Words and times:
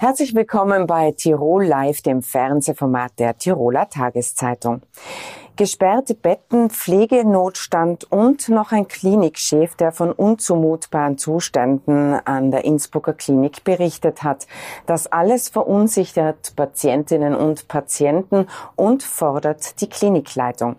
Herzlich 0.00 0.32
willkommen 0.32 0.86
bei 0.86 1.10
Tirol 1.10 1.64
Live, 1.64 2.02
dem 2.02 2.22
Fernsehformat 2.22 3.18
der 3.18 3.36
Tiroler 3.36 3.88
Tageszeitung. 3.88 4.82
Gesperrte 5.56 6.14
Betten, 6.14 6.70
Pflegenotstand 6.70 8.04
und 8.12 8.48
noch 8.48 8.70
ein 8.70 8.86
Klinikchef, 8.86 9.74
der 9.74 9.90
von 9.90 10.12
unzumutbaren 10.12 11.18
Zuständen 11.18 12.14
an 12.14 12.52
der 12.52 12.64
Innsbrucker 12.64 13.12
Klinik 13.12 13.64
berichtet 13.64 14.22
hat. 14.22 14.46
Das 14.86 15.08
alles 15.08 15.48
verunsichert 15.48 16.54
Patientinnen 16.54 17.34
und 17.34 17.66
Patienten 17.66 18.46
und 18.76 19.02
fordert 19.02 19.80
die 19.80 19.88
Klinikleitung. 19.88 20.76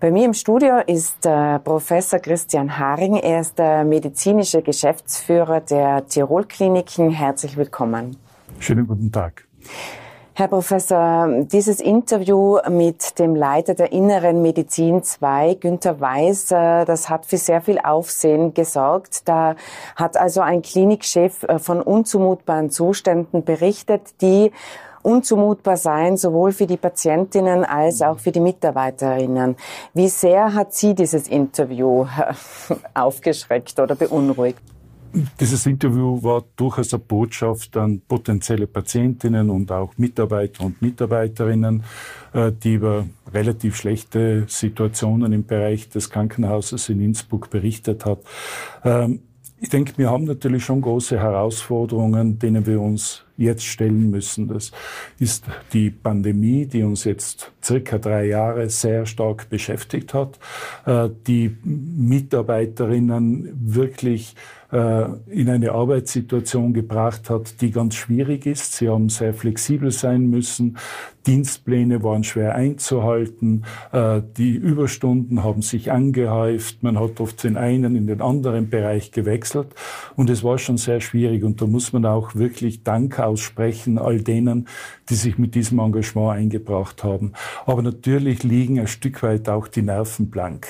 Bei 0.00 0.10
mir 0.10 0.24
im 0.24 0.32
Studio 0.32 0.78
ist 0.78 1.26
äh, 1.26 1.58
Professor 1.58 2.20
Christian 2.20 2.78
Haring. 2.78 3.16
Er 3.16 3.42
ist 3.42 3.58
der 3.58 3.84
medizinische 3.84 4.62
Geschäftsführer 4.62 5.60
der 5.60 6.06
Tirol 6.06 6.46
Kliniken. 6.46 7.10
Herzlich 7.10 7.58
willkommen. 7.58 8.16
Schönen 8.58 8.86
guten 8.86 9.10
Tag. 9.10 9.46
Herr 10.34 10.48
Professor, 10.48 11.28
dieses 11.44 11.78
Interview 11.78 12.56
mit 12.70 13.18
dem 13.18 13.34
Leiter 13.34 13.74
der 13.74 13.92
Inneren 13.92 14.40
Medizin 14.40 15.02
2, 15.02 15.56
Günther 15.60 16.00
Weiß, 16.00 16.46
das 16.46 17.10
hat 17.10 17.26
für 17.26 17.36
sehr 17.36 17.60
viel 17.60 17.78
Aufsehen 17.78 18.54
gesorgt. 18.54 19.28
Da 19.28 19.56
hat 19.94 20.16
also 20.16 20.40
ein 20.40 20.62
Klinikchef 20.62 21.42
äh, 21.42 21.58
von 21.58 21.82
unzumutbaren 21.82 22.70
Zuständen 22.70 23.44
berichtet, 23.44 24.14
die 24.22 24.52
unzumutbar 25.02 25.76
seien, 25.76 26.16
sowohl 26.16 26.52
für 26.52 26.66
die 26.66 26.78
Patientinnen 26.78 27.66
als 27.66 28.00
auch 28.00 28.18
für 28.18 28.32
die 28.32 28.40
Mitarbeiterinnen. 28.40 29.56
Wie 29.92 30.08
sehr 30.08 30.54
hat 30.54 30.72
Sie 30.72 30.94
dieses 30.94 31.28
Interview 31.28 32.04
äh, 32.04 32.32
aufgeschreckt 32.94 33.78
oder 33.78 33.96
beunruhigt? 33.96 34.62
Dieses 35.40 35.66
Interview 35.66 36.22
war 36.22 36.44
durchaus 36.56 36.94
eine 36.94 37.02
Botschaft 37.02 37.76
an 37.76 38.00
potenzielle 38.00 38.66
Patientinnen 38.66 39.50
und 39.50 39.70
auch 39.70 39.92
Mitarbeiter 39.98 40.64
und 40.64 40.80
Mitarbeiterinnen, 40.80 41.84
äh, 42.32 42.50
die 42.52 42.74
über 42.74 43.06
relativ 43.32 43.76
schlechte 43.76 44.44
Situationen 44.48 45.32
im 45.32 45.44
Bereich 45.44 45.88
des 45.90 46.08
Krankenhauses 46.08 46.88
in 46.88 47.00
Innsbruck 47.00 47.50
berichtet 47.50 48.06
hat. 48.06 48.20
Ähm, 48.84 49.20
ich 49.60 49.68
denke, 49.68 49.92
wir 49.96 50.10
haben 50.10 50.24
natürlich 50.24 50.64
schon 50.64 50.80
große 50.80 51.18
Herausforderungen, 51.20 52.38
denen 52.38 52.66
wir 52.66 52.80
uns 52.80 53.24
jetzt 53.36 53.64
stellen 53.64 54.10
müssen. 54.10 54.48
Das 54.48 54.72
ist 55.18 55.44
die 55.72 55.90
Pandemie, 55.90 56.66
die 56.66 56.82
uns 56.82 57.04
jetzt 57.04 57.52
circa 57.62 57.98
drei 57.98 58.26
Jahre 58.26 58.68
sehr 58.68 59.06
stark 59.06 59.48
beschäftigt 59.48 60.14
hat, 60.14 60.38
äh, 60.86 61.08
die 61.26 61.56
Mitarbeiterinnen 61.64 63.50
wirklich 63.54 64.34
äh, 64.72 65.04
in 65.26 65.50
eine 65.50 65.72
Arbeitssituation 65.72 66.72
gebracht 66.72 67.30
hat, 67.30 67.60
die 67.60 67.70
ganz 67.70 67.94
schwierig 67.94 68.46
ist. 68.46 68.74
Sie 68.74 68.88
haben 68.88 69.10
sehr 69.10 69.34
flexibel 69.34 69.90
sein 69.90 70.30
müssen. 70.30 70.78
Dienstpläne 71.26 72.02
waren 72.02 72.24
schwer 72.24 72.54
einzuhalten. 72.54 73.64
Äh, 73.92 74.22
die 74.36 74.52
Überstunden 74.52 75.44
haben 75.44 75.62
sich 75.62 75.92
angehäuft. 75.92 76.82
Man 76.82 76.98
hat 76.98 77.20
oft 77.20 77.44
den 77.44 77.56
einen 77.56 77.94
in 77.96 78.06
den 78.06 78.20
anderen 78.20 78.70
Bereich 78.70 79.12
gewechselt. 79.12 79.68
Und 80.16 80.30
es 80.30 80.42
war 80.42 80.58
schon 80.58 80.78
sehr 80.78 81.00
schwierig. 81.00 81.44
Und 81.44 81.60
da 81.60 81.66
muss 81.66 81.92
man 81.92 82.06
auch 82.06 82.34
wirklich 82.34 82.82
Dank 82.82 83.18
aussprechen 83.18 83.31
all 83.98 84.20
denen, 84.20 84.68
die 85.08 85.14
sich 85.14 85.38
mit 85.38 85.54
diesem 85.54 85.78
Engagement 85.78 86.36
eingebracht 86.36 87.04
haben. 87.04 87.32
Aber 87.66 87.82
natürlich 87.82 88.42
liegen 88.42 88.78
ein 88.80 88.88
Stück 88.88 89.22
weit 89.22 89.48
auch 89.48 89.68
die 89.68 89.82
Nerven 89.82 90.30
blank. 90.30 90.66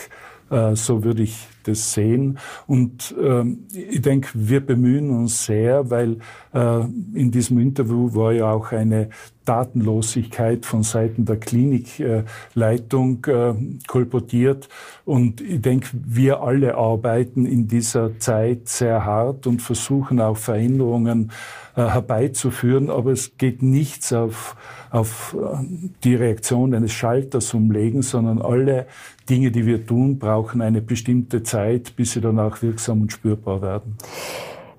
Äh, 0.50 0.76
so 0.76 1.02
würde 1.02 1.22
ich 1.22 1.48
das 1.62 1.92
sehen. 1.92 2.38
Und 2.66 3.14
ähm, 3.20 3.66
ich 3.72 4.02
denke, 4.02 4.28
wir 4.34 4.64
bemühen 4.64 5.10
uns 5.10 5.46
sehr, 5.46 5.90
weil 5.90 6.18
äh, 6.52 6.80
in 7.14 7.30
diesem 7.30 7.58
Interview 7.58 8.14
war 8.14 8.32
ja 8.32 8.50
auch 8.50 8.72
eine 8.72 9.08
Datenlosigkeit 9.44 10.66
von 10.66 10.82
Seiten 10.82 11.24
der 11.24 11.38
Klinikleitung 11.38 13.24
äh, 13.26 13.54
kolportiert. 13.88 14.68
Und 15.04 15.40
ich 15.40 15.60
denke, 15.60 15.88
wir 15.92 16.42
alle 16.42 16.76
arbeiten 16.76 17.44
in 17.44 17.66
dieser 17.66 18.18
Zeit 18.18 18.68
sehr 18.68 19.04
hart 19.04 19.46
und 19.46 19.60
versuchen 19.60 20.20
auch 20.20 20.36
Veränderungen 20.36 21.32
äh, 21.74 21.82
herbeizuführen. 21.82 22.90
Aber 22.90 23.12
es 23.12 23.36
geht 23.36 23.62
nichts 23.62 24.12
auf, 24.12 24.56
auf 24.90 25.36
äh, 25.40 25.56
die 26.04 26.14
Reaktion 26.14 26.74
eines 26.74 26.92
Schalters 26.92 27.52
umlegen, 27.54 28.02
sondern 28.02 28.40
alle 28.40 28.86
Dinge, 29.28 29.50
die 29.50 29.66
wir 29.66 29.86
tun, 29.86 30.18
brauchen 30.18 30.60
eine 30.60 30.82
bestimmte 30.82 31.42
Zeit, 31.42 31.51
bis 31.96 32.12
sie 32.12 32.20
dann 32.20 32.38
auch 32.38 32.62
wirksam 32.62 33.02
und 33.02 33.12
spürbar 33.12 33.62
werden. 33.62 33.96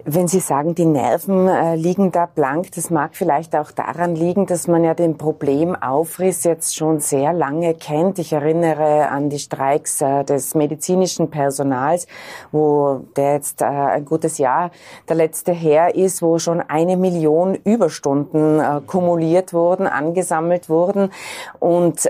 Wenn 0.06 0.28
Sie 0.28 0.42
sagen, 0.42 0.76
die 0.76 0.84
Nerven 0.84 1.48
äh, 1.48 1.78
liegen 1.78 2.12
da 2.12 2.26
blank, 2.26 2.74
das 2.74 2.90
mag 2.90 3.16
vielleicht 3.16 3.56
auch 3.56 3.72
daran 3.72 4.18
liegen, 4.18 4.46
dass 4.46 4.68
man 4.68 4.84
ja 4.84 4.94
den 4.94 5.18
Problemaufriss 5.18 6.44
jetzt 6.44 6.76
schon 6.76 7.00
sehr 7.00 7.32
lange 7.32 7.74
kennt. 7.74 8.20
Ich 8.20 8.34
erinnere 8.34 9.08
an 9.08 9.30
die 9.30 9.40
Streiks 9.40 10.02
äh, 10.02 10.26
des 10.26 10.56
medizinischen 10.56 11.30
Personals, 11.30 12.06
wo 12.52 13.06
der 13.16 13.36
jetzt 13.36 13.62
äh, 13.62 13.66
ein 13.66 14.04
gutes 14.04 14.40
Jahr 14.40 14.72
der 15.08 15.16
letzte 15.16 15.54
her 15.54 15.96
ist, 15.96 16.22
wo 16.22 16.38
schon 16.38 16.60
eine 16.60 16.98
Million 16.98 17.56
Überstunden 17.56 18.62
kumuliert 18.86 19.54
wurden, 19.54 19.88
angesammelt 19.88 20.70
wurden. 20.70 21.12
Und 21.60 22.10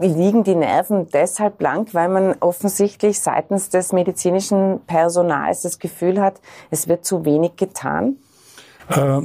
liegen 0.00 0.44
die 0.44 0.54
Nerven 0.54 1.08
deshalb 1.12 1.58
blank, 1.58 1.94
weil 1.94 2.08
man 2.08 2.34
offensichtlich 2.40 3.20
seitens 3.20 3.68
des 3.68 3.92
medizinischen 3.92 4.80
Personals 4.86 5.62
das 5.62 5.78
Gefühl 5.78 6.20
hat, 6.20 6.40
es 6.70 6.88
wird 6.88 7.04
zu 7.04 7.21
wenig 7.24 7.56
getan? 7.56 8.16
Äh, 8.88 9.22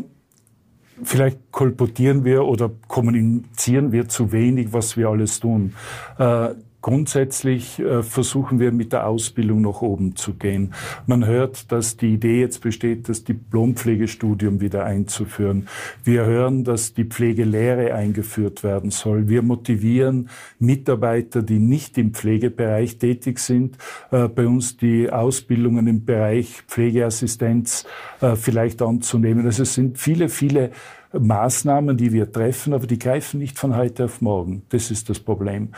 vielleicht 1.03 1.51
kolportieren 1.51 2.25
wir 2.25 2.45
oder 2.45 2.69
kommunizieren 2.87 3.91
wir 3.91 4.07
zu 4.07 4.31
wenig, 4.31 4.73
was 4.73 4.97
wir 4.97 5.09
alles 5.09 5.39
tun. 5.39 5.73
Äh, 6.17 6.49
Grundsätzlich 6.87 7.79
äh, 7.79 8.01
versuchen 8.01 8.61
wir 8.61 8.71
mit 8.71 8.93
der 8.93 9.07
Ausbildung 9.07 9.59
nach 9.59 9.81
oben 9.81 10.15
zu 10.15 10.35
gehen. 10.35 10.73
Man 11.05 11.25
hört, 11.25 11.69
dass 11.73 11.97
die 11.97 12.13
Idee 12.13 12.39
jetzt 12.39 12.61
besteht, 12.61 13.09
das 13.09 13.25
Diplompflegestudium 13.25 14.61
wieder 14.61 14.85
einzuführen. 14.85 15.67
Wir 16.05 16.23
hören, 16.23 16.63
dass 16.63 16.93
die 16.93 17.03
Pflegelehre 17.03 17.93
eingeführt 17.93 18.63
werden 18.63 18.91
soll. 18.91 19.27
Wir 19.27 19.41
motivieren 19.41 20.29
Mitarbeiter, 20.59 21.41
die 21.41 21.59
nicht 21.59 21.97
im 21.97 22.13
Pflegebereich 22.13 22.97
tätig 22.99 23.39
sind, 23.39 23.77
äh, 24.11 24.29
bei 24.29 24.47
uns 24.47 24.77
die 24.77 25.11
Ausbildungen 25.11 25.87
im 25.87 26.05
Bereich 26.05 26.63
Pflegeassistenz 26.69 27.85
äh, 28.21 28.37
vielleicht 28.37 28.81
anzunehmen. 28.81 29.45
Also 29.45 29.63
es 29.63 29.73
sind 29.73 29.97
viele, 29.97 30.29
viele 30.29 30.71
Maßnahmen, 31.13 31.97
die 31.97 32.11
wir 32.11 32.31
treffen, 32.31 32.73
aber 32.73 32.87
die 32.87 32.99
greifen 32.99 33.39
nicht 33.39 33.57
von 33.57 33.75
heute 33.75 34.05
auf 34.05 34.21
morgen. 34.21 34.63
Das 34.69 34.91
ist 34.91 35.09
das 35.09 35.19
Problem. 35.19 35.69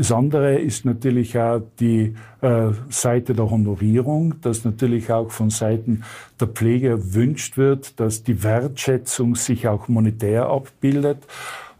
Das 0.00 0.12
andere 0.12 0.58
ist 0.58 0.86
natürlich 0.86 1.38
auch 1.38 1.60
die 1.78 2.14
äh, 2.40 2.70
Seite 2.88 3.34
der 3.34 3.50
Honorierung, 3.50 4.40
dass 4.40 4.64
natürlich 4.64 5.12
auch 5.12 5.30
von 5.30 5.50
Seiten 5.50 6.04
der 6.40 6.48
Pflege 6.48 6.88
erwünscht 6.88 7.58
wird, 7.58 8.00
dass 8.00 8.22
die 8.22 8.42
Wertschätzung 8.42 9.34
sich 9.34 9.68
auch 9.68 9.88
monetär 9.88 10.46
abbildet. 10.46 11.18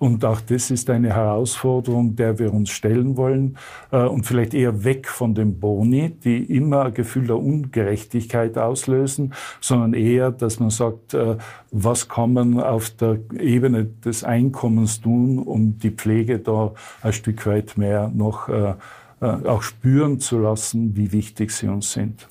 Und 0.01 0.25
auch 0.25 0.41
das 0.41 0.71
ist 0.71 0.89
eine 0.89 1.15
Herausforderung, 1.15 2.17
der 2.17 2.39
wir 2.39 2.55
uns 2.55 2.71
stellen 2.71 3.19
wollen 3.19 3.59
äh, 3.93 3.99
und 3.99 4.25
vielleicht 4.25 4.55
eher 4.55 4.83
weg 4.83 5.07
von 5.07 5.35
den 5.35 5.61
Boni, 5.61 6.09
die 6.25 6.43
immer 6.57 6.87
ein 6.87 6.95
Gefühl 6.95 7.27
der 7.27 7.37
Ungerechtigkeit 7.37 8.57
auslösen, 8.57 9.35
sondern 9.61 9.93
eher, 9.93 10.31
dass 10.31 10.59
man 10.59 10.71
sagt, 10.71 11.13
äh, 11.13 11.37
was 11.71 12.09
kann 12.09 12.33
man 12.33 12.61
auf 12.61 12.89
der 12.89 13.19
Ebene 13.39 13.85
des 13.85 14.25
Einkommens 14.25 15.03
tun, 15.03 15.39
um 15.39 15.79
die 15.79 15.91
Pflege 15.91 16.39
da 16.39 16.73
ein 17.03 17.13
Stück 17.13 17.47
weit 17.47 17.77
mehr 17.77 18.11
noch 18.15 18.49
äh, 18.49 18.73
auch 19.21 19.61
spüren 19.61 20.19
zu 20.19 20.39
lassen, 20.39 20.97
wie 20.97 21.13
wichtig 21.13 21.51
sie 21.51 21.69
uns 21.69 21.93
sind. 21.93 22.27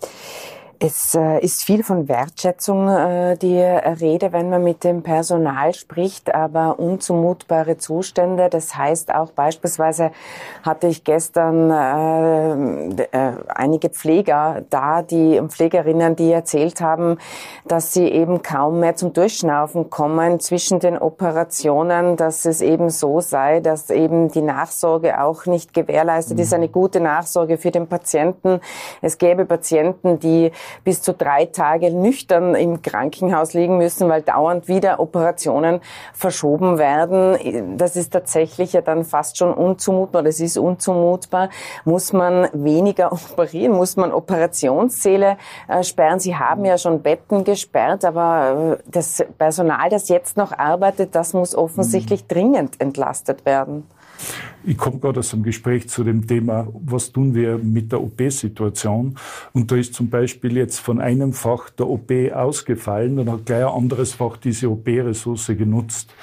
Es 0.81 1.13
äh, 1.13 1.39
ist 1.39 1.65
viel 1.65 1.83
von 1.83 2.07
Wertschätzung 2.07 2.87
äh, 2.87 3.35
die 3.35 3.59
Rede, 3.59 4.31
wenn 4.31 4.49
man 4.49 4.63
mit 4.63 4.85
dem 4.85 5.03
Personal 5.03 5.73
spricht, 5.73 6.33
aber 6.33 6.79
unzumutbare 6.79 7.77
Zustände. 7.77 8.47
Das 8.49 8.77
heißt 8.77 9.13
auch 9.13 9.31
beispielsweise 9.31 10.11
hatte 10.63 10.87
ich 10.87 11.03
gestern 11.03 11.69
äh, 11.69 13.31
einige 13.49 13.89
Pfleger 13.89 14.61
da, 14.69 15.01
die 15.01 15.41
Pflegerinnen, 15.49 16.15
die 16.15 16.31
erzählt 16.31 16.79
haben, 16.79 17.17
dass 17.67 17.91
sie 17.91 18.07
eben 18.07 18.41
kaum 18.41 18.79
mehr 18.79 18.95
zum 18.95 19.11
Durchschnaufen 19.11 19.89
kommen 19.89 20.39
zwischen 20.39 20.79
den 20.79 20.97
Operationen, 20.97 22.15
dass 22.15 22.45
es 22.45 22.61
eben 22.61 22.89
so 22.89 23.19
sei, 23.19 23.59
dass 23.59 23.89
eben 23.89 24.29
die 24.29 24.41
Nachsorge 24.41 25.21
auch 25.21 25.45
nicht 25.45 25.73
gewährleistet 25.73 26.37
mhm. 26.37 26.43
ist, 26.43 26.53
eine 26.53 26.69
gute 26.69 27.01
Nachsorge 27.01 27.57
für 27.57 27.71
den 27.71 27.87
Patienten. 27.87 28.61
Es 29.01 29.17
gäbe 29.17 29.43
Patienten, 29.43 30.19
die 30.19 30.53
bis 30.83 31.01
zu 31.01 31.13
drei 31.13 31.45
Tage 31.45 31.91
nüchtern 31.91 32.55
im 32.55 32.81
Krankenhaus 32.81 33.53
liegen 33.53 33.77
müssen, 33.77 34.09
weil 34.09 34.21
dauernd 34.21 34.67
wieder 34.67 34.99
Operationen 34.99 35.81
verschoben 36.13 36.77
werden. 36.77 37.77
Das 37.77 37.95
ist 37.95 38.11
tatsächlich 38.11 38.73
ja 38.73 38.81
dann 38.81 39.03
fast 39.03 39.37
schon 39.37 39.53
unzumutbar, 39.53 40.23
das 40.23 40.39
ist 40.39 40.57
unzumutbar. 40.57 41.49
Muss 41.85 42.13
man 42.13 42.47
weniger 42.53 43.11
operieren? 43.11 43.73
Muss 43.73 43.95
man 43.95 44.11
Operationssäle 44.11 45.37
äh, 45.67 45.83
sperren? 45.83 46.19
Sie 46.19 46.35
haben 46.35 46.65
ja 46.65 46.77
schon 46.77 47.01
Betten 47.01 47.43
gesperrt, 47.43 48.05
aber 48.05 48.77
äh, 48.79 48.83
das 48.89 49.23
Personal, 49.37 49.89
das 49.89 50.09
jetzt 50.09 50.37
noch 50.37 50.57
arbeitet, 50.57 51.15
das 51.15 51.33
muss 51.33 51.55
offensichtlich 51.55 52.27
dringend 52.27 52.79
entlastet 52.81 53.45
werden. 53.45 53.87
Ich 54.63 54.77
komme 54.77 54.99
gerade 54.99 55.19
aus 55.19 55.33
einem 55.33 55.43
Gespräch 55.43 55.89
zu 55.89 56.03
dem 56.03 56.27
Thema, 56.27 56.67
was 56.73 57.11
tun 57.11 57.33
wir 57.33 57.57
mit 57.57 57.91
der 57.91 58.01
OP-Situation? 58.01 59.17
Und 59.53 59.71
da 59.71 59.75
ist 59.75 59.93
zum 59.93 60.09
Beispiel 60.09 60.57
jetzt 60.57 60.79
von 60.79 60.99
einem 60.99 61.33
Fach 61.33 61.69
der 61.69 61.87
OP 61.87 62.11
ausgefallen 62.33 63.19
und 63.19 63.31
hat 63.31 63.45
gleich 63.45 63.65
ein 63.65 63.73
anderes 63.73 64.13
Fach 64.13 64.37
diese 64.37 64.69
OP-Ressource 64.69 65.47
genutzt. 65.57 66.13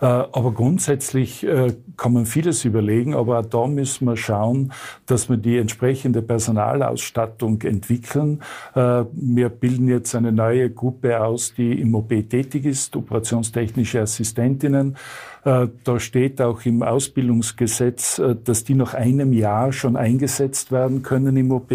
Äh, 0.00 0.04
aber 0.04 0.52
grundsätzlich 0.52 1.44
äh, 1.46 1.74
kann 1.96 2.12
man 2.12 2.26
vieles 2.26 2.64
überlegen, 2.64 3.14
aber 3.14 3.40
auch 3.40 3.46
da 3.46 3.66
müssen 3.66 4.06
wir 4.06 4.16
schauen, 4.16 4.72
dass 5.06 5.28
wir 5.28 5.36
die 5.36 5.56
entsprechende 5.58 6.22
Personalausstattung 6.22 7.62
entwickeln. 7.62 8.42
Äh, 8.74 9.04
wir 9.12 9.48
bilden 9.48 9.88
jetzt 9.88 10.14
eine 10.14 10.32
neue 10.32 10.70
Gruppe 10.70 11.22
aus, 11.22 11.54
die 11.54 11.80
im 11.80 11.94
OP 11.94 12.08
tätig 12.08 12.64
ist, 12.66 12.96
operationstechnische 12.96 14.00
Assistentinnen. 14.00 14.96
Da 15.44 16.00
steht 16.00 16.42
auch 16.42 16.64
im 16.64 16.82
Ausbildungsgesetz, 16.82 18.20
dass 18.42 18.64
die 18.64 18.74
nach 18.74 18.94
einem 18.94 19.32
Jahr 19.32 19.72
schon 19.72 19.96
eingesetzt 19.96 20.72
werden 20.72 21.04
können 21.04 21.36
im 21.36 21.52
OP. 21.52 21.72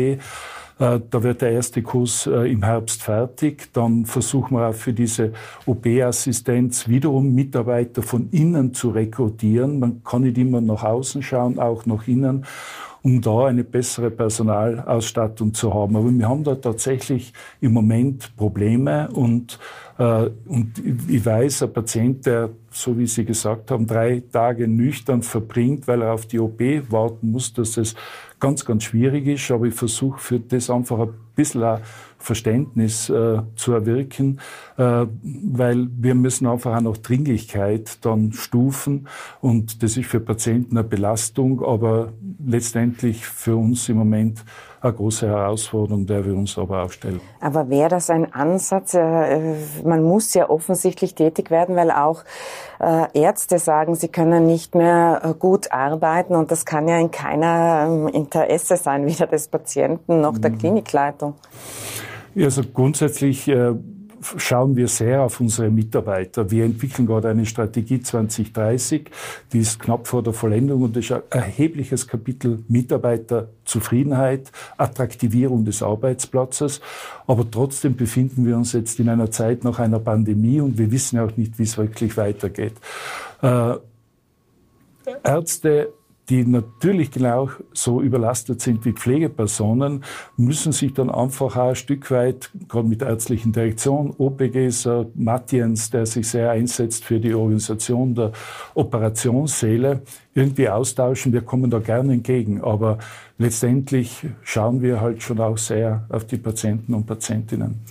Äh, 0.81 1.00
da 1.12 1.22
wird 1.22 1.44
der 1.44 1.51
erste 1.51 1.83
Kurs 1.83 2.25
äh, 2.25 2.51
im 2.51 2.63
Herbst 2.63 3.04
fertig. 3.04 3.69
Dann 3.74 4.06
versuchen 4.06 4.57
wir 4.57 4.68
auch 4.68 4.74
für 4.74 4.94
diese 4.94 5.31
OP-Assistenz 5.68 6.88
wiederum 6.88 7.36
Mitarbeiter 7.36 8.01
von 8.01 8.30
innen 8.31 8.74
zu 8.74 8.89
rekrutieren. 8.89 9.80
Man 9.80 10.04
kann 10.04 10.24
nicht 10.24 10.39
immer 10.39 10.60
nach 10.60 10.83
außen 10.83 11.22
schauen, 11.22 11.60
auch 11.60 11.86
nach 11.86 12.07
innen 12.07 12.45
um 13.03 13.21
da 13.21 13.48
eine 13.48 13.63
bessere 13.63 14.12
Personalausstattung 14.12 15.53
zu 15.53 15.74
haben. 15.74 15.95
Aber 15.95 16.12
wir 16.12 16.30
haben 16.30 16.44
da 16.44 16.56
tatsächlich 16.56 17.33
im 17.59 17.74
Moment 17.74 18.36
Probleme 18.38 19.09
und, 19.12 19.57
äh, 19.98 20.30
und 20.45 20.74
ich 21.07 21.25
weiß, 21.25 21.63
ein 21.63 21.74
Patient, 21.74 22.25
der, 22.25 22.50
so 22.69 22.98
wie 22.98 23.07
Sie 23.07 23.25
gesagt 23.25 23.71
haben, 23.71 23.88
drei 23.88 24.21
Tage 24.31 24.68
nüchtern 24.68 25.24
verbringt, 25.24 25.88
weil 25.88 26.03
er 26.03 26.13
auf 26.13 26.27
die 26.27 26.39
OP 26.39 26.59
warten 26.89 27.31
muss, 27.31 27.53
dass 27.53 27.77
es 27.77 27.95
ganz, 28.39 28.65
ganz 28.65 28.83
schwierig 28.83 29.27
ist, 29.27 29.50
aber 29.51 29.65
ich 29.65 29.75
versuche 29.75 30.19
für 30.19 30.39
das 30.39 30.69
einfach 30.69 31.00
ein 31.00 31.13
bisschen 31.36 31.80
Verständnis 32.22 33.10
äh, 33.10 33.42
zu 33.56 33.74
erwirken, 33.74 34.40
äh, 34.78 35.06
weil 35.24 35.88
wir 35.92 36.16
müssen 36.16 36.48
einfach 36.48 36.78
auch 36.78 36.82
noch 36.82 36.98
Dringlichkeit 36.98 38.06
dann 38.06 38.32
stufen 38.32 39.08
und 39.42 39.84
das 39.84 39.98
ist 39.98 40.08
für 40.08 40.20
Patienten 40.20 40.78
eine 40.78 40.88
Belastung, 40.88 41.64
aber 41.64 42.14
letztendlich 42.46 43.26
für 43.26 43.56
uns 43.56 43.90
im 43.90 43.98
Moment 43.98 44.44
eine 44.82 44.94
große 44.94 45.28
Herausforderung, 45.28 46.06
der 46.08 46.26
wir 46.26 46.34
uns 46.34 46.58
aber 46.58 46.84
auch 46.84 46.92
stellen. 46.92 47.22
Aber 47.40 47.70
wäre 47.70 47.90
das 47.90 48.10
ein 48.10 48.34
Ansatz? 48.34 48.96
Äh, 48.96 49.56
man 49.86 50.04
muss 50.04 50.34
ja 50.34 50.50
offensichtlich 50.50 51.14
tätig 51.14 51.52
werden, 51.52 51.76
weil 51.76 51.92
auch 51.92 52.24
äh, 52.80 53.06
Ärzte 53.14 53.60
sagen, 53.60 53.96
sie 53.96 54.08
können 54.08 54.48
nicht 54.48 54.74
mehr 54.74 55.22
äh, 55.24 55.34
gut 55.34 55.72
arbeiten 55.72 56.36
und 56.36 56.52
das 56.52 56.66
kann 56.66 56.88
ja 56.88 56.98
in 56.98 57.12
keiner 57.12 57.88
ähm, 57.88 58.08
Interesse 58.08 58.76
sein, 58.76 59.06
weder 59.06 59.28
des 59.28 59.48
Patienten 59.48 60.22
noch 60.22 60.38
der 60.38 60.52
mhm. 60.52 60.58
Klinikleitung. 60.58 61.36
Also 62.36 62.63
grundsätzlich 62.63 63.51
schauen 64.38 64.75
wir 64.75 64.88
sehr 64.88 65.24
auf 65.24 65.39
unsere 65.39 65.69
Mitarbeiter. 65.69 66.50
Wir 66.51 66.66
entwickeln 66.66 67.07
gerade 67.07 67.30
eine 67.30 67.45
Strategie 67.45 68.01
2030, 68.01 69.10
die 69.51 69.60
ist 69.60 69.80
knapp 69.80 70.07
vor 70.07 70.24
der 70.24 70.33
Vollendung 70.33 70.83
und 70.83 70.98
ist 70.98 71.12
ein 71.12 71.22
erhebliches 71.30 72.07
Kapitel 72.07 72.63
Mitarbeiterzufriedenheit, 72.68 74.51
Attraktivierung 74.78 75.66
des 75.66 75.81
Arbeitsplatzes. 75.81 76.81
Aber 77.28 77.50
trotzdem 77.50 77.95
befinden 77.95 78.45
wir 78.45 78.56
uns 78.57 78.74
jetzt 78.74 79.00
in 79.00 79.10
einer 79.10 79.31
Zeit 79.31 79.63
nach 79.63 79.80
einer 79.80 80.00
Pandemie 80.00 80.62
und 80.62 80.77
wir 80.77 80.92
wissen 80.92 81.19
auch 81.19 81.36
nicht, 81.36 81.57
wie 81.57 81.63
es 81.63 81.77
wirklich 81.77 82.16
weitergeht. 82.18 82.74
Äh, 83.42 83.75
Ärzte 85.24 85.94
die 86.31 86.45
natürlich 86.45 87.12
genau 87.12 87.50
so 87.74 88.01
überlastet 88.01 88.62
sind 88.62 88.86
wie 88.86 88.94
Pflegepersonen, 88.94 90.06
müssen 90.38 90.72
sich 90.72 90.94
dann 90.94 91.10
einfach 91.10 91.57
auch 91.57 91.69
ein 91.69 91.75
Stück 91.75 92.10
weit, 92.10 92.50
gerade 92.69 92.88
mit 92.88 93.01
der 93.01 93.10
ärztlichen 93.10 93.51
Direktion, 93.51 94.16
OPGs, 94.18 94.86
äh, 94.86 95.06
Mattiens, 95.13 95.89
der 95.89 96.06
sich 96.06 96.30
sehr 96.30 96.51
einsetzt 96.51 97.04
für 97.04 97.19
die 97.19 97.33
Organisation 97.33 98.16
der 98.16 98.31
Operationssäle, 98.75 100.04
irgendwie 100.33 100.69
austauschen. 100.69 101.33
Wir 101.33 101.42
kommen 101.42 101.69
da 101.69 101.80
gerne 101.80 102.13
entgegen. 102.13 102.62
Aber 102.63 103.00
letztendlich 103.38 104.25
schauen 104.44 104.81
wir 104.81 105.01
halt 105.01 105.24
schon 105.24 105.42
auch 105.42 105.57
sehr 105.57 106.04
auf 106.10 106.25
die 106.25 106.38
Patienten 106.38 106.94
und 106.94 107.06
Patientinnen. 107.06 107.83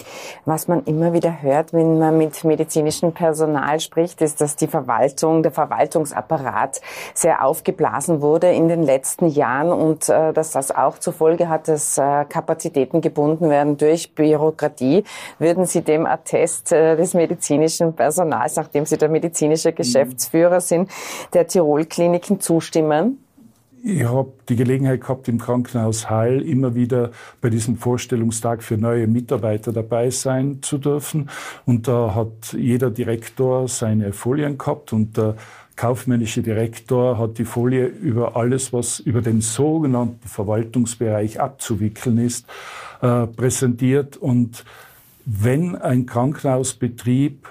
Was 0.46 0.68
man 0.68 0.84
immer 0.84 1.12
wieder 1.12 1.42
hört, 1.42 1.72
wenn 1.72 1.98
man 1.98 2.16
mit 2.16 2.42
medizinischem 2.44 3.12
Personal 3.12 3.80
spricht, 3.80 4.22
ist, 4.22 4.40
dass 4.40 4.56
die 4.56 4.68
Verwaltung, 4.68 5.42
der 5.42 5.52
Verwaltungsapparat 5.52 6.80
sehr 7.14 7.44
aufgeblasen 7.44 8.22
wurde 8.22 8.50
in 8.52 8.68
den 8.68 8.82
letzten 8.82 9.28
Jahren 9.28 9.70
und 9.70 10.08
äh, 10.08 10.32
dass 10.32 10.52
das 10.52 10.70
auch 10.70 10.98
zur 10.98 11.12
Folge 11.12 11.48
hat, 11.48 11.68
dass 11.68 11.98
äh, 11.98 12.24
Kapazitäten 12.26 13.00
gebunden 13.00 13.50
werden 13.50 13.76
durch 13.76 14.14
Bürokratie. 14.14 15.04
Würden 15.38 15.66
Sie 15.66 15.82
dem 15.82 16.06
Attest 16.06 16.72
äh, 16.72 16.96
des 16.96 17.12
medizinischen 17.12 17.94
Personals, 17.94 18.56
nachdem 18.56 18.86
Sie 18.86 18.96
der 18.96 19.08
medizinische 19.08 19.72
Geschäftsführer 19.72 20.60
sind, 20.60 20.90
der 21.34 21.46
Tirol-Kliniken 22.30 22.40
zustimmen? 22.40 23.18
Ich 23.82 24.04
habe 24.04 24.32
die 24.50 24.56
Gelegenheit 24.56 25.00
gehabt, 25.00 25.26
im 25.26 25.38
Krankenhaus 25.38 26.10
Heil 26.10 26.42
immer 26.42 26.74
wieder 26.74 27.12
bei 27.40 27.48
diesem 27.48 27.78
Vorstellungstag 27.78 28.62
für 28.62 28.76
neue 28.76 29.06
Mitarbeiter 29.06 29.72
dabei 29.72 30.10
sein 30.10 30.58
zu 30.60 30.76
dürfen. 30.76 31.30
Und 31.64 31.88
da 31.88 32.14
hat 32.14 32.52
jeder 32.52 32.90
Direktor 32.90 33.68
seine 33.68 34.12
Folien 34.12 34.58
gehabt 34.58 34.92
und 34.92 35.16
der 35.16 35.36
kaufmännische 35.76 36.42
Direktor 36.42 37.16
hat 37.16 37.38
die 37.38 37.46
Folie 37.46 37.86
über 37.86 38.36
alles, 38.36 38.70
was 38.74 39.00
über 39.00 39.22
den 39.22 39.40
sogenannten 39.40 40.28
Verwaltungsbereich 40.28 41.40
abzuwickeln 41.40 42.18
ist, 42.18 42.44
äh, 43.00 43.26
präsentiert. 43.26 44.18
Und 44.18 44.66
wenn 45.24 45.74
ein 45.74 46.04
Krankenhausbetrieb 46.04 47.48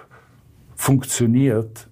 funktioniert, 0.75 1.88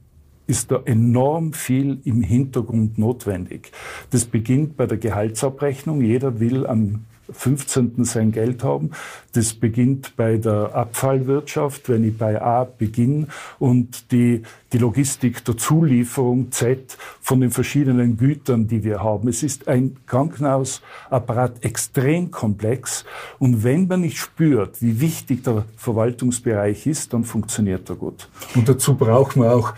ist 0.48 0.72
da 0.72 0.82
enorm 0.86 1.54
viel 1.54 2.00
im 2.06 2.22
Hintergrund 2.22 2.98
notwendig. 2.98 3.72
Das 4.12 4.26
beginnt 4.26 4.78
bei 4.78 4.86
der 4.86 4.98
Gehaltsabrechnung. 4.98 6.02
Jeder 6.02 6.40
will 6.40 6.66
am 6.66 7.06
15. 7.32 8.06
sein 8.06 8.32
Geld 8.32 8.64
haben. 8.64 8.92
Das 9.34 9.54
beginnt 9.54 10.16
bei 10.16 10.38
der 10.38 10.74
Abfallwirtschaft, 10.76 11.90
wenn 11.90 12.08
ich 12.08 12.18
bei 12.18 12.42
A 12.42 12.64
beginne 12.64 13.28
und 13.60 14.12
die, 14.12 14.44
die 14.72 14.78
Logistik 14.78 15.44
der 15.46 15.58
Zulieferung 15.58 16.52
Z 16.52 16.98
von 17.22 17.42
den 17.42 17.52
verschiedenen 17.52 18.18
Gütern, 18.18 18.68
die 18.68 18.84
wir 18.84 19.04
haben. 19.04 19.28
Es 19.28 19.44
ist 19.44 19.68
ein 19.68 19.98
Krankenhausapparat 20.06 21.64
extrem 21.64 22.32
komplex 22.32 23.06
und 23.40 23.64
wenn 23.64 23.88
man 23.88 24.02
nicht 24.02 24.18
spürt, 24.18 24.82
wie 24.82 25.02
wichtig 25.02 25.44
der 25.44 25.66
Verwaltungsbereich 25.76 26.88
ist, 26.88 27.14
dann 27.14 27.24
funktioniert 27.24 27.90
er 27.90 27.96
gut. 27.96 28.30
Und 28.56 28.70
dazu 28.70 28.96
brauchen 28.96 29.42
wir 29.42 29.54
auch 29.54 29.74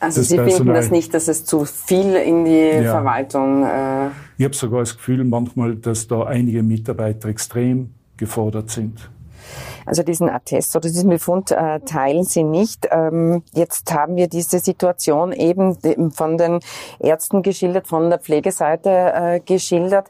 also 0.00 0.22
Sie 0.22 0.36
Personal. 0.36 0.56
finden 0.56 0.74
das 0.74 0.90
nicht, 0.90 1.14
dass 1.14 1.28
es 1.28 1.44
zu 1.44 1.64
viel 1.64 2.14
in 2.14 2.44
die 2.44 2.84
ja. 2.84 2.92
Verwaltung. 2.92 3.64
Äh 3.64 4.08
ich 4.36 4.44
habe 4.44 4.54
sogar 4.54 4.80
das 4.80 4.96
Gefühl 4.96 5.24
manchmal, 5.24 5.76
dass 5.76 6.06
da 6.06 6.24
einige 6.24 6.62
Mitarbeiter 6.62 7.28
extrem 7.28 7.90
gefordert 8.16 8.70
sind. 8.70 9.10
Also 9.88 10.02
diesen 10.02 10.28
Attest 10.28 10.76
oder 10.76 10.86
diesen 10.86 11.08
Befund 11.08 11.50
äh, 11.50 11.80
teilen 11.80 12.24
Sie 12.24 12.44
nicht. 12.44 12.86
Ähm, 12.90 13.42
jetzt 13.54 13.90
haben 13.92 14.16
wir 14.16 14.28
diese 14.28 14.58
Situation 14.58 15.32
eben 15.32 15.78
von 16.12 16.36
den 16.36 16.60
Ärzten 17.00 17.42
geschildert, 17.42 17.88
von 17.88 18.10
der 18.10 18.18
Pflegeseite 18.18 18.90
äh, 18.90 19.40
geschildert. 19.40 20.08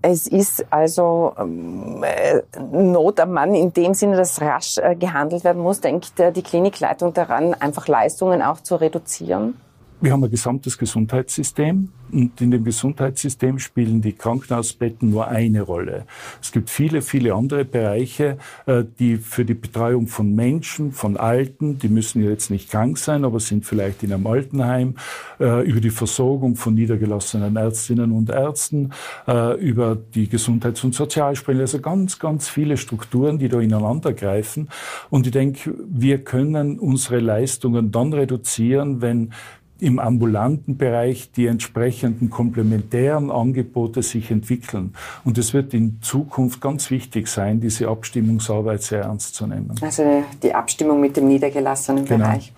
Es 0.00 0.26
ist 0.26 0.64
also 0.70 1.34
ähm, 1.38 2.02
äh, 2.02 2.40
Not 2.72 3.20
am 3.20 3.32
Mann 3.32 3.54
in 3.54 3.74
dem 3.74 3.92
Sinne, 3.92 4.16
dass 4.16 4.40
rasch 4.40 4.78
äh, 4.78 4.96
gehandelt 4.96 5.44
werden 5.44 5.62
muss. 5.62 5.82
Denkt 5.82 6.18
äh, 6.18 6.32
die 6.32 6.42
Klinikleitung 6.42 7.12
daran, 7.12 7.52
einfach 7.52 7.86
Leistungen 7.86 8.40
auch 8.40 8.60
zu 8.60 8.76
reduzieren? 8.76 9.60
Wir 10.00 10.12
haben 10.12 10.22
ein 10.22 10.30
gesamtes 10.30 10.78
Gesundheitssystem 10.78 11.88
und 12.12 12.40
in 12.40 12.50
dem 12.50 12.64
Gesundheitssystem 12.64 13.58
spielen 13.58 14.00
die 14.00 14.12
Krankenhausbetten 14.12 15.10
nur 15.10 15.28
eine 15.28 15.62
Rolle. 15.62 16.06
Es 16.40 16.52
gibt 16.52 16.70
viele, 16.70 17.02
viele 17.02 17.34
andere 17.34 17.64
Bereiche, 17.64 18.38
äh, 18.66 18.84
die 18.98 19.16
für 19.16 19.44
die 19.44 19.54
Betreuung 19.54 20.06
von 20.06 20.34
Menschen, 20.34 20.92
von 20.92 21.16
Alten, 21.16 21.78
die 21.78 21.88
müssen 21.88 22.22
jetzt 22.22 22.50
nicht 22.50 22.70
krank 22.70 22.96
sein, 22.98 23.24
aber 23.24 23.40
sind 23.40 23.66
vielleicht 23.66 24.02
in 24.02 24.12
einem 24.12 24.26
Altenheim, 24.26 24.94
äh, 25.40 25.68
über 25.68 25.80
die 25.80 25.90
Versorgung 25.90 26.56
von 26.56 26.74
niedergelassenen 26.74 27.56
Ärztinnen 27.56 28.12
und 28.12 28.30
Ärzten, 28.30 28.92
äh, 29.26 29.58
über 29.58 29.96
die 29.96 30.28
Gesundheits- 30.28 30.84
und 30.84 30.94
Sozialspende, 30.94 31.62
also 31.62 31.80
ganz, 31.80 32.18
ganz 32.18 32.48
viele 32.48 32.76
Strukturen, 32.76 33.38
die 33.38 33.48
da 33.48 33.60
ineinander 33.60 34.12
greifen. 34.12 34.68
Und 35.10 35.26
ich 35.26 35.32
denke, 35.32 35.74
wir 35.88 36.24
können 36.24 36.78
unsere 36.78 37.18
Leistungen 37.18 37.90
dann 37.90 38.12
reduzieren, 38.12 39.02
wenn 39.02 39.32
im 39.80 39.98
ambulanten 39.98 40.76
Bereich 40.76 41.30
die 41.32 41.46
entsprechenden 41.46 42.30
komplementären 42.30 43.30
Angebote 43.30 44.02
sich 44.02 44.30
entwickeln. 44.30 44.94
Und 45.24 45.38
es 45.38 45.54
wird 45.54 45.74
in 45.74 45.98
Zukunft 46.02 46.60
ganz 46.60 46.90
wichtig 46.90 47.28
sein, 47.28 47.60
diese 47.60 47.88
Abstimmungsarbeit 47.88 48.82
sehr 48.82 49.02
ernst 49.02 49.34
zu 49.34 49.46
nehmen. 49.46 49.74
Also 49.80 50.24
die 50.42 50.54
Abstimmung 50.54 51.00
mit 51.00 51.16
dem 51.16 51.28
niedergelassenen 51.28 52.04
genau. 52.04 52.26
Bereich. 52.26 52.52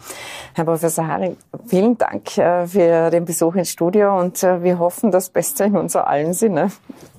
Herr 0.54 0.64
Professor 0.64 1.06
Haring, 1.06 1.36
vielen 1.66 1.96
Dank 1.98 2.36
äh, 2.38 2.66
für 2.66 3.10
den 3.10 3.24
Besuch 3.24 3.54
ins 3.54 3.70
Studio 3.70 4.18
und 4.18 4.42
äh, 4.42 4.62
wir 4.62 4.78
hoffen 4.78 5.10
das 5.10 5.30
Beste 5.30 5.64
in 5.64 5.76
unser 5.76 6.06
allen 6.06 6.32
Sinne. 6.32 6.70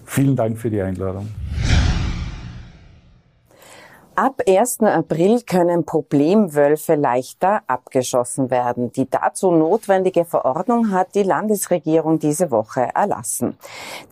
Vielen 0.06 0.36
Dank 0.36 0.58
für 0.58 0.70
die 0.70 0.82
Einladung. 0.82 1.30
Ab 4.16 4.42
1. 4.46 4.82
April 4.82 5.42
können 5.44 5.86
Problemwölfe 5.86 6.96
leichter 6.96 7.62
abgeschossen 7.68 8.52
werden. 8.52 8.92
Die 8.92 9.10
dazu 9.10 9.52
notwendige 9.52 10.26
Verordnung 10.26 10.92
hat 10.92 11.16
die 11.16 11.24
Landesregierung 11.24 12.20
diese 12.20 12.52
Woche 12.52 12.90
erlassen. 12.94 13.56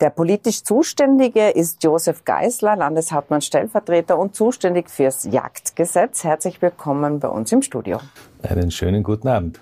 Der 0.00 0.08
politisch 0.08 0.64
Zuständige 0.64 1.50
ist 1.50 1.84
Josef 1.84 2.24
Geisler, 2.24 2.76
Landeshauptmann 2.76 3.42
Stellvertreter 3.42 4.18
und 4.18 4.34
zuständig 4.34 4.88
fürs 4.88 5.24
Jagdgesetz. 5.24 6.24
Herzlich 6.24 6.62
willkommen 6.62 7.20
bei 7.20 7.28
uns 7.28 7.52
im 7.52 7.60
Studio. 7.60 8.00
Einen 8.42 8.70
schönen 8.70 9.02
guten 9.02 9.28
Abend. 9.28 9.60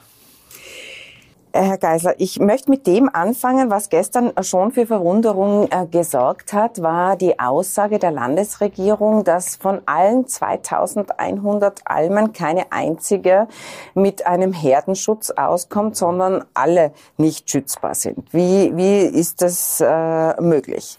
Äh, 1.52 1.62
Herr 1.62 1.78
Geisler, 1.78 2.14
ich 2.18 2.38
möchte 2.40 2.70
mit 2.70 2.86
dem 2.86 3.08
anfangen, 3.12 3.70
was 3.70 3.88
gestern 3.88 4.32
schon 4.42 4.70
für 4.72 4.86
Verwunderung 4.86 5.68
äh, 5.70 5.86
gesorgt 5.86 6.52
hat, 6.52 6.82
war 6.82 7.16
die 7.16 7.38
Aussage 7.38 7.98
der 7.98 8.10
Landesregierung, 8.10 9.24
dass 9.24 9.56
von 9.56 9.80
allen 9.86 10.26
2100 10.26 11.80
Almen 11.86 12.34
keine 12.34 12.70
einzige 12.70 13.48
mit 13.94 14.26
einem 14.26 14.52
Herdenschutz 14.52 15.30
auskommt, 15.30 15.96
sondern 15.96 16.44
alle 16.52 16.92
nicht 17.16 17.50
schützbar 17.50 17.94
sind. 17.94 18.32
Wie, 18.32 18.76
wie 18.76 19.00
ist 19.00 19.40
das 19.40 19.80
äh, 19.80 20.40
möglich? 20.42 20.98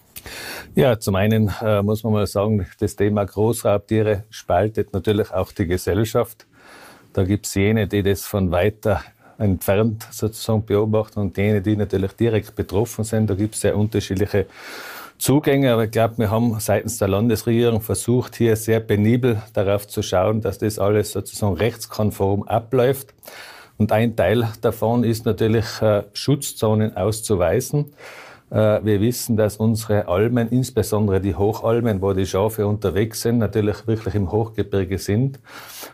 Ja, 0.76 1.00
zum 1.00 1.16
einen 1.16 1.52
muss 1.82 2.04
man 2.04 2.12
mal 2.12 2.28
sagen, 2.28 2.68
das 2.80 2.96
Thema 2.96 3.26
Großraubtiere 3.26 4.26
spaltet 4.30 4.94
natürlich 4.94 5.32
auch 5.32 5.54
die 5.54 5.66
Gesellschaft. 5.66 6.46
Da 7.14 7.24
gibt 7.24 7.46
es 7.46 7.56
jene, 7.56 7.88
die 7.88 8.04
das 8.04 8.24
von 8.24 8.52
weiter 8.52 9.02
entfernt 9.40 10.08
sozusagen 10.12 10.66
beobachten 10.66 11.20
und 11.20 11.38
jene, 11.38 11.62
die 11.62 11.76
natürlich 11.76 12.14
direkt 12.14 12.56
betroffen 12.56 13.04
sind. 13.04 13.30
Da 13.30 13.36
gibt 13.36 13.56
es 13.56 13.62
sehr 13.62 13.76
unterschiedliche 13.76 14.46
Zugänge, 15.18 15.74
aber 15.74 15.86
ich 15.86 15.92
glaube, 15.92 16.18
wir 16.18 16.32
haben 16.32 16.60
seitens 16.60 16.98
der 16.98 17.10
Landesregierung 17.10 17.82
versucht, 17.82 18.36
hier 18.36 18.56
sehr 18.56 18.80
penibel 18.80 19.42
darauf 19.54 19.88
zu 19.88 20.02
schauen, 20.02 20.42
dass 20.42 20.60
das 20.60 20.80
alles 20.80 21.12
sozusagen 21.12 21.56
rechtskonform 21.56 22.44
abläuft. 22.44 23.14
Und 23.78 23.92
ein 23.92 24.16
Teil 24.16 24.48
davon 24.62 25.04
ist 25.04 25.26
natürlich, 25.26 25.82
äh, 25.82 26.04
Schutzzonen 26.14 26.96
auszuweisen. 26.96 27.94
Äh, 28.52 28.80
wir 28.84 29.02
wissen, 29.02 29.38
dass 29.38 29.58
unsere 29.58 30.08
Almen, 30.08 30.50
insbesondere 30.50 31.22
die 31.22 31.36
Hochalmen, 31.36 32.02
wo 32.02 32.14
die 32.14 32.26
Schafe 32.26 32.66
unterwegs 32.66 33.22
sind, 33.22 33.38
natürlich 33.38 33.86
wirklich 33.88 34.16
im 34.16 34.32
Hochgebirge 34.32 34.98
sind. 34.98 35.40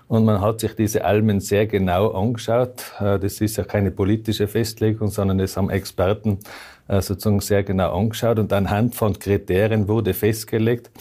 Und 0.08 0.26
man 0.26 0.42
hat 0.42 0.62
sich 0.62 0.76
diese 0.76 1.04
Almen 1.04 1.40
sehr 1.40 1.68
genau 1.68 2.12
angeschaut. 2.12 2.94
Äh, 3.00 3.20
das 3.20 3.42
ist 3.42 3.58
ja 3.58 3.64
keine 3.64 3.92
politische 3.92 4.48
Festlegung, 4.48 5.10
sondern 5.10 5.38
das 5.38 5.58
haben 5.58 5.70
Experten 5.70 6.40
äh, 6.88 7.02
sozusagen 7.02 7.42
sehr 7.42 7.64
genau 7.64 7.98
angeschaut. 7.98 8.40
Und 8.40 8.54
anhand 8.54 8.96
von 8.96 9.18
Kriterien 9.18 9.88
wurde 9.88 10.14
festgelegt, 10.14 10.92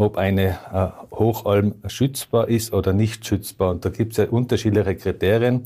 ob 0.00 0.16
eine 0.16 0.58
äh, 0.72 0.86
Hochalm 1.14 1.74
schützbar 1.86 2.48
ist 2.48 2.72
oder 2.72 2.94
nicht 2.94 3.26
schützbar. 3.26 3.70
Und 3.70 3.84
da 3.84 3.90
gibt 3.90 4.12
es 4.12 4.16
ja 4.16 4.28
unterschiedliche 4.28 4.94
Kriterien. 4.96 5.64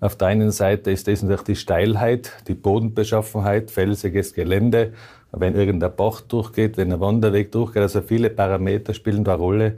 Auf 0.00 0.16
der 0.16 0.28
einen 0.28 0.50
Seite 0.50 0.90
ist 0.90 1.08
das 1.08 1.20
natürlich 1.20 1.42
die 1.42 1.56
Steilheit, 1.56 2.32
die 2.48 2.54
Bodenbeschaffenheit, 2.54 3.70
felsiges 3.70 4.32
Gelände, 4.32 4.94
wenn 5.30 5.54
irgendein 5.54 5.94
Bach 5.94 6.22
durchgeht, 6.22 6.78
wenn 6.78 6.90
ein 6.90 7.00
Wanderweg 7.00 7.52
durchgeht. 7.52 7.82
Also 7.82 8.00
viele 8.00 8.30
Parameter 8.30 8.94
spielen 8.94 9.24
da 9.24 9.34
Rolle, 9.34 9.76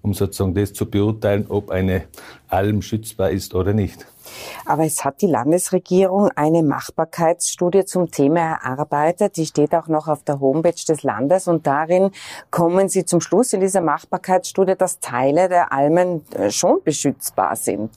um 0.00 0.14
sozusagen 0.14 0.54
das 0.54 0.72
zu 0.72 0.86
beurteilen, 0.86 1.46
ob 1.48 1.70
eine 1.70 2.04
Alm 2.46 2.82
schützbar 2.82 3.30
ist 3.30 3.56
oder 3.56 3.72
nicht. 3.72 4.06
Aber 4.66 4.84
es 4.84 5.04
hat 5.04 5.20
die 5.22 5.26
Landesregierung 5.26 6.30
eine 6.36 6.62
Machbarkeitsstudie 6.62 7.84
zum 7.84 8.10
Thema 8.10 8.40
erarbeitet. 8.40 9.36
Die 9.36 9.46
steht 9.46 9.74
auch 9.74 9.88
noch 9.88 10.08
auf 10.08 10.22
der 10.22 10.40
Homepage 10.40 10.72
des 10.88 11.02
Landes 11.02 11.48
und 11.48 11.66
darin 11.66 12.10
kommen 12.50 12.88
Sie 12.88 13.04
zum 13.04 13.20
Schluss 13.20 13.52
in 13.52 13.60
dieser 13.60 13.80
Machbarkeitsstudie, 13.80 14.74
dass 14.76 15.00
Teile 15.00 15.48
der 15.48 15.72
Almen 15.72 16.24
äh, 16.32 16.50
schon 16.50 16.82
beschützbar 16.84 17.56
sind. 17.56 17.90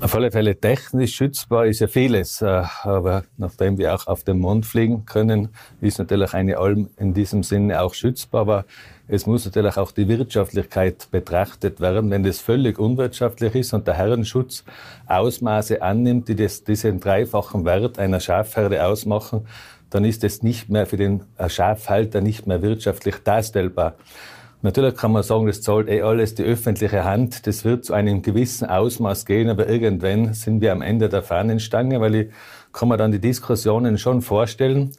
Auf 0.00 0.14
alle 0.14 0.30
Fälle 0.30 0.54
technisch 0.54 1.16
schützbar 1.16 1.66
ist 1.66 1.80
ja 1.80 1.88
vieles, 1.88 2.40
äh, 2.40 2.62
aber 2.84 3.24
nachdem 3.36 3.78
wir 3.78 3.94
auch 3.94 4.06
auf 4.06 4.22
den 4.22 4.38
Mond 4.38 4.64
fliegen 4.64 5.06
können, 5.06 5.48
ist 5.80 5.98
natürlich 5.98 6.34
eine 6.34 6.58
Alm 6.58 6.90
in 6.98 7.14
diesem 7.14 7.42
Sinne 7.42 7.82
auch 7.82 7.94
schützbar. 7.94 8.42
Aber 8.42 8.64
es 9.08 9.26
muss 9.26 9.46
natürlich 9.46 9.78
auch 9.78 9.90
die 9.90 10.06
Wirtschaftlichkeit 10.06 11.08
betrachtet 11.10 11.80
werden. 11.80 12.10
Wenn 12.10 12.22
das 12.22 12.40
völlig 12.40 12.78
unwirtschaftlich 12.78 13.54
ist 13.54 13.72
und 13.72 13.86
der 13.86 13.94
Herrenschutz 13.94 14.64
Ausmaße 15.06 15.80
annimmt, 15.80 16.28
die 16.28 16.36
das, 16.36 16.62
diesen 16.62 17.00
dreifachen 17.00 17.64
Wert 17.64 17.98
einer 17.98 18.20
Schafherde 18.20 18.84
ausmachen, 18.84 19.46
dann 19.88 20.04
ist 20.04 20.24
es 20.24 20.42
nicht 20.42 20.68
mehr 20.68 20.84
für 20.84 20.98
den 20.98 21.22
Schafhalter 21.48 22.20
nicht 22.20 22.46
mehr 22.46 22.60
wirtschaftlich 22.60 23.16
darstellbar. 23.24 23.94
Natürlich 24.60 24.96
kann 24.96 25.12
man 25.12 25.22
sagen, 25.22 25.46
das 25.46 25.62
zahlt 25.62 25.88
eh 25.88 26.02
alles 26.02 26.34
die 26.34 26.42
öffentliche 26.42 27.04
Hand. 27.04 27.46
Das 27.46 27.64
wird 27.64 27.86
zu 27.86 27.94
einem 27.94 28.20
gewissen 28.20 28.68
Ausmaß 28.68 29.24
gehen, 29.24 29.48
aber 29.48 29.68
irgendwann 29.68 30.34
sind 30.34 30.60
wir 30.60 30.72
am 30.72 30.82
Ende 30.82 31.08
der 31.08 31.22
Fahnenstange, 31.22 32.00
weil 32.00 32.14
ich 32.14 32.28
kann 32.72 32.88
mir 32.88 32.96
dann 32.98 33.12
die 33.12 33.20
Diskussionen 33.20 33.96
schon 33.96 34.20
vorstellen, 34.20 34.90
äh, 34.90 34.94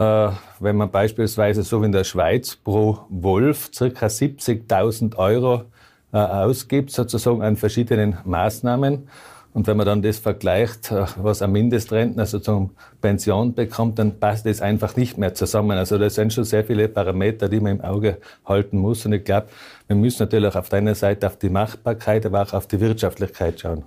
wenn 0.00 0.76
man 0.76 0.90
beispielsweise 0.90 1.62
so 1.62 1.82
wie 1.82 1.86
in 1.86 1.92
der 1.92 2.04
Schweiz 2.04 2.56
pro 2.56 3.00
Wolf 3.10 3.70
circa 3.74 4.06
70.000 4.06 5.16
Euro 5.16 5.64
äh, 6.12 6.16
ausgibt, 6.16 6.90
sozusagen 6.90 7.42
an 7.42 7.56
verschiedenen 7.56 8.16
Maßnahmen. 8.24 9.08
Und 9.52 9.66
wenn 9.66 9.76
man 9.76 9.84
dann 9.84 10.00
das 10.00 10.18
vergleicht, 10.18 10.90
äh, 10.90 11.04
was 11.16 11.42
ein 11.42 11.52
Mindestrentner 11.52 12.24
sozusagen 12.24 12.70
Pension 13.00 13.54
bekommt, 13.54 13.98
dann 13.98 14.18
passt 14.18 14.46
das 14.46 14.60
einfach 14.60 14.96
nicht 14.96 15.18
mehr 15.18 15.34
zusammen. 15.34 15.76
Also 15.76 15.98
das 15.98 16.14
sind 16.14 16.32
schon 16.32 16.44
sehr 16.44 16.64
viele 16.64 16.88
Parameter, 16.88 17.48
die 17.48 17.60
man 17.60 17.78
im 17.78 17.80
Auge 17.80 18.18
halten 18.46 18.78
muss. 18.78 19.04
Und 19.06 19.12
ich 19.12 19.24
glaube, 19.24 19.48
wir 19.86 19.96
müssen 19.96 20.22
natürlich 20.22 20.54
auf 20.54 20.68
der 20.68 20.78
einen 20.78 20.94
Seite 20.94 21.26
auf 21.26 21.36
die 21.36 21.50
Machbarkeit, 21.50 22.24
aber 22.26 22.42
auch 22.42 22.52
auf 22.54 22.66
die 22.66 22.80
Wirtschaftlichkeit 22.80 23.60
schauen. 23.60 23.84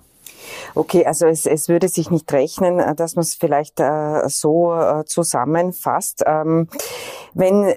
Okay, 0.75 1.05
also 1.05 1.27
es, 1.27 1.45
es 1.45 1.69
würde 1.69 1.87
sich 1.87 2.09
nicht 2.09 2.31
rechnen, 2.31 2.79
äh, 2.79 2.95
dass 2.95 3.15
man 3.15 3.23
es 3.23 3.35
vielleicht 3.35 3.79
äh, 3.79 4.27
so 4.27 4.73
äh, 4.73 5.05
zusammenfasst. 5.05 6.23
Ähm, 6.25 6.67
wenn 7.33 7.73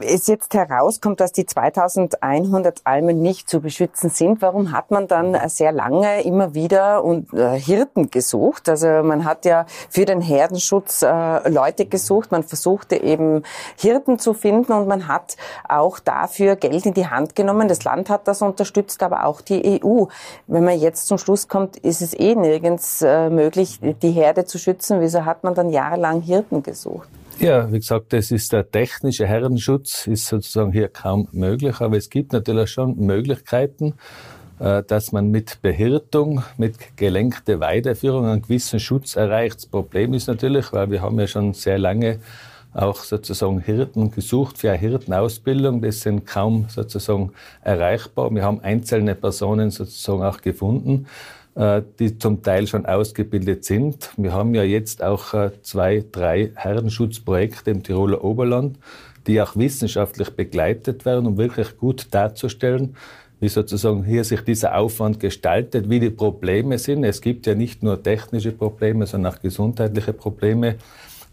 es 0.00 0.26
jetzt 0.26 0.54
herauskommt, 0.54 1.20
dass 1.20 1.32
die 1.32 1.46
2100 1.46 2.80
Almen 2.84 3.20
nicht 3.22 3.48
zu 3.48 3.60
beschützen 3.60 4.10
sind, 4.10 4.42
warum 4.42 4.72
hat 4.72 4.90
man 4.90 5.08
dann 5.08 5.36
sehr 5.48 5.72
lange 5.72 6.22
immer 6.22 6.54
wieder 6.54 7.02
und, 7.04 7.32
äh, 7.32 7.58
Hirten 7.58 8.10
gesucht? 8.10 8.68
Also 8.68 8.86
man 9.02 9.24
hat 9.24 9.44
ja 9.44 9.66
für 9.88 10.04
den 10.04 10.20
Herdenschutz 10.20 11.02
äh, 11.02 11.48
Leute 11.48 11.86
gesucht, 11.86 12.32
man 12.32 12.42
versuchte 12.42 12.96
eben 12.96 13.42
Hirten 13.76 14.18
zu 14.18 14.34
finden 14.34 14.72
und 14.72 14.88
man 14.88 15.08
hat 15.08 15.36
auch 15.68 15.98
dafür 15.98 16.56
Geld 16.56 16.86
in 16.86 16.94
die 16.94 17.06
Hand 17.06 17.34
genommen. 17.34 17.68
Das 17.68 17.84
Land 17.84 18.10
hat 18.10 18.28
das 18.28 18.42
unterstützt, 18.42 19.02
aber 19.02 19.24
auch 19.24 19.40
die 19.40 19.82
EU. 19.82 20.04
Wenn 20.46 20.64
man 20.64 20.78
jetzt 20.78 21.06
zum 21.06 21.18
Schluss 21.18 21.48
kommt, 21.48 21.76
ist 21.78 22.02
es 22.02 22.12
eh 22.18 22.34
nirgends 22.34 23.02
äh, 23.02 23.30
möglich, 23.30 23.80
die 23.80 24.10
Herde 24.10 24.44
zu 24.44 24.58
schützen. 24.58 25.00
Wieso 25.00 25.24
hat 25.24 25.44
man 25.44 25.54
dann 25.54 25.70
jahrelang 25.70 26.20
Hirten 26.20 26.62
gesucht? 26.62 27.08
Ja, 27.38 27.72
wie 27.72 27.78
gesagt, 27.78 28.12
das 28.12 28.30
ist 28.30 28.52
der 28.52 28.70
technische 28.70 29.26
Herrenschutz, 29.26 30.06
ist 30.06 30.26
sozusagen 30.26 30.72
hier 30.72 30.88
kaum 30.88 31.28
möglich, 31.32 31.80
aber 31.80 31.96
es 31.96 32.08
gibt 32.08 32.32
natürlich 32.32 32.70
schon 32.70 32.96
Möglichkeiten, 32.98 33.94
äh, 34.60 34.82
dass 34.84 35.10
man 35.10 35.30
mit 35.30 35.60
Behirtung, 35.60 36.44
mit 36.56 36.96
gelenkter 36.96 37.58
Weideführung 37.58 38.26
einen 38.26 38.42
gewissen 38.42 38.78
Schutz 38.78 39.16
erreicht. 39.16 39.56
Das 39.56 39.66
Problem 39.66 40.14
ist 40.14 40.28
natürlich, 40.28 40.72
weil 40.72 40.90
wir 40.90 41.02
haben 41.02 41.18
ja 41.18 41.26
schon 41.26 41.52
sehr 41.52 41.78
lange 41.78 42.20
auch 42.74 42.96
sozusagen 42.96 43.60
Hirten 43.60 44.10
gesucht 44.10 44.58
für 44.58 44.70
eine 44.70 44.78
Hirtenausbildung. 44.78 45.82
Das 45.82 46.00
sind 46.00 46.26
kaum 46.26 46.66
sozusagen 46.68 47.32
erreichbar. 47.62 48.30
Wir 48.34 48.44
haben 48.44 48.60
einzelne 48.60 49.14
Personen 49.14 49.70
sozusagen 49.70 50.22
auch 50.22 50.40
gefunden. 50.40 51.06
Äh, 51.54 51.82
die 51.98 52.18
zum 52.18 52.42
Teil 52.42 52.66
schon 52.66 52.86
ausgebildet 52.86 53.64
sind. 53.64 54.10
Wir 54.16 54.32
haben 54.32 54.54
ja 54.54 54.62
jetzt 54.62 55.02
auch 55.02 55.34
äh, 55.34 55.50
zwei, 55.62 56.04
drei 56.10 56.50
Herrenschutzprojekte 56.54 57.70
im 57.70 57.82
Tiroler 57.82 58.24
Oberland, 58.24 58.78
die 59.26 59.40
auch 59.40 59.54
wissenschaftlich 59.56 60.30
begleitet 60.30 61.04
werden, 61.04 61.26
um 61.26 61.36
wirklich 61.36 61.76
gut 61.76 62.06
darzustellen, 62.10 62.96
wie 63.40 63.48
sozusagen 63.48 64.04
hier 64.04 64.24
sich 64.24 64.40
dieser 64.42 64.78
Aufwand 64.78 65.20
gestaltet, 65.20 65.90
wie 65.90 66.00
die 66.00 66.10
Probleme 66.10 66.78
sind. 66.78 67.04
Es 67.04 67.20
gibt 67.20 67.46
ja 67.46 67.54
nicht 67.54 67.82
nur 67.82 68.02
technische 68.02 68.52
Probleme, 68.52 69.06
sondern 69.06 69.34
auch 69.34 69.40
gesundheitliche 69.40 70.12
Probleme. 70.12 70.76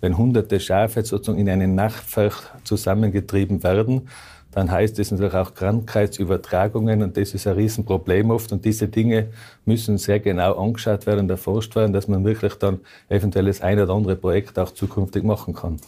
Wenn 0.01 0.17
hunderte 0.17 0.59
Schafe 0.59 1.03
sozusagen 1.03 1.39
in 1.39 1.49
einen 1.49 1.75
Nachtfeld 1.75 2.33
zusammengetrieben 2.63 3.63
werden, 3.63 4.07
dann 4.51 4.71
heißt 4.71 4.97
es 4.99 5.11
natürlich 5.11 5.35
auch 5.35 5.53
Krankheitsübertragungen 5.53 7.03
und 7.03 7.17
das 7.17 7.33
ist 7.33 7.45
ein 7.45 7.53
Riesenproblem 7.53 8.31
oft 8.31 8.51
und 8.51 8.65
diese 8.65 8.87
Dinge 8.87 9.27
müssen 9.65 9.97
sehr 9.97 10.19
genau 10.19 10.57
angeschaut 10.57 11.05
werden 11.05 11.21
und 11.21 11.29
erforscht 11.29 11.75
werden, 11.75 11.93
dass 11.93 12.07
man 12.07 12.25
wirklich 12.25 12.55
dann 12.55 12.79
eventuell 13.09 13.45
das 13.45 13.61
eine 13.61 13.83
oder 13.83 13.93
andere 13.93 14.15
Projekt 14.15 14.57
auch 14.57 14.71
zukünftig 14.71 15.23
machen 15.23 15.53
kann. 15.53 15.79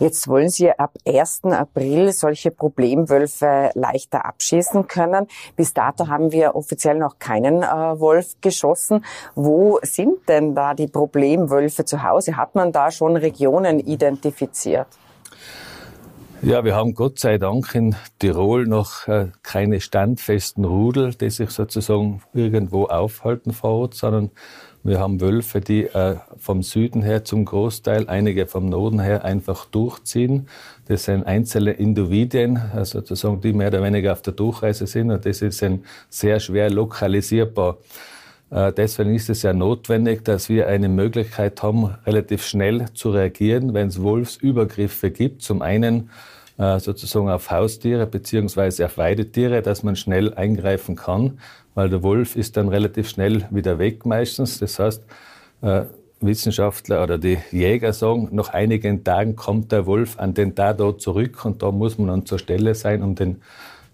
Jetzt 0.00 0.26
wollen 0.26 0.48
Sie 0.48 0.70
ab 0.70 0.94
1. 1.06 1.44
April 1.44 2.12
solche 2.12 2.50
Problemwölfe 2.50 3.70
leichter 3.74 4.24
abschießen 4.26 4.88
können. 4.88 5.26
Bis 5.54 5.72
dato 5.72 6.08
haben 6.08 6.32
wir 6.32 6.56
offiziell 6.56 6.98
noch 6.98 7.18
keinen 7.18 7.62
äh, 7.62 7.66
Wolf 8.00 8.34
geschossen. 8.40 9.04
Wo 9.34 9.78
sind 9.82 10.28
denn 10.28 10.54
da 10.54 10.74
die 10.74 10.88
Problemwölfe 10.88 11.84
zu 11.84 12.02
Hause? 12.02 12.36
Hat 12.36 12.54
man 12.54 12.72
da 12.72 12.90
schon 12.90 13.16
Regionen 13.16 13.78
identifiziert? 13.78 14.88
Ja, 16.40 16.64
wir 16.64 16.76
haben 16.76 16.94
Gott 16.94 17.18
sei 17.18 17.36
Dank 17.36 17.74
in 17.74 17.96
Tirol 18.20 18.68
noch 18.68 19.08
äh, 19.08 19.26
keine 19.42 19.80
standfesten 19.80 20.64
Rudel, 20.64 21.12
die 21.14 21.30
sich 21.30 21.50
sozusagen 21.50 22.22
irgendwo 22.32 22.84
aufhalten 22.84 23.52
vor 23.52 23.70
Ort, 23.70 23.94
sondern 23.94 24.30
wir 24.84 25.00
haben 25.00 25.20
Wölfe, 25.20 25.60
die 25.60 25.86
äh, 25.86 26.16
vom 26.36 26.62
Süden 26.62 27.02
her 27.02 27.24
zum 27.24 27.44
Großteil, 27.44 28.08
einige 28.08 28.46
vom 28.46 28.68
Norden 28.68 29.00
her 29.00 29.24
einfach 29.24 29.66
durchziehen. 29.66 30.48
Das 30.86 31.04
sind 31.04 31.26
einzelne 31.26 31.72
Individuen, 31.72 32.56
also 32.72 33.00
sozusagen, 33.00 33.40
die 33.40 33.52
mehr 33.52 33.68
oder 33.68 33.82
weniger 33.82 34.12
auf 34.12 34.22
der 34.22 34.32
Durchreise 34.32 34.86
sind 34.86 35.10
und 35.10 35.26
das 35.26 35.42
ist 35.42 35.60
ein 35.64 35.84
sehr 36.08 36.38
schwer 36.38 36.70
lokalisierbar. 36.70 37.78
Äh, 38.50 38.72
deswegen 38.72 39.14
ist 39.14 39.28
es 39.28 39.42
ja 39.42 39.52
notwendig, 39.52 40.24
dass 40.24 40.48
wir 40.48 40.68
eine 40.68 40.88
Möglichkeit 40.88 41.62
haben, 41.62 41.94
relativ 42.06 42.46
schnell 42.46 42.86
zu 42.94 43.10
reagieren, 43.10 43.74
wenn 43.74 43.88
es 43.88 44.02
Wolfsübergriffe 44.02 45.10
gibt. 45.10 45.42
Zum 45.42 45.62
einen 45.62 46.10
äh, 46.56 46.78
sozusagen 46.80 47.28
auf 47.28 47.50
Haustiere 47.50 48.06
beziehungsweise 48.06 48.86
auf 48.86 48.98
Weidetiere, 48.98 49.62
dass 49.62 49.82
man 49.82 49.96
schnell 49.96 50.34
eingreifen 50.34 50.96
kann, 50.96 51.38
weil 51.74 51.88
der 51.88 52.02
Wolf 52.02 52.36
ist 52.36 52.56
dann 52.56 52.68
relativ 52.68 53.08
schnell 53.08 53.46
wieder 53.50 53.78
weg 53.78 54.06
meistens. 54.06 54.58
Das 54.58 54.78
heißt, 54.78 55.02
äh, 55.62 55.82
Wissenschaftler 56.20 57.02
oder 57.02 57.18
die 57.18 57.38
Jäger 57.52 57.92
sagen, 57.92 58.28
nach 58.32 58.48
einigen 58.48 59.04
Tagen 59.04 59.36
kommt 59.36 59.70
der 59.70 59.86
Wolf 59.86 60.18
an 60.18 60.34
den 60.34 60.54
Tatort 60.54 61.00
zurück 61.00 61.44
und 61.44 61.62
da 61.62 61.70
muss 61.70 61.96
man 61.96 62.08
dann 62.08 62.26
zur 62.26 62.38
Stelle 62.38 62.74
sein, 62.74 63.02
um 63.02 63.14
den 63.14 63.40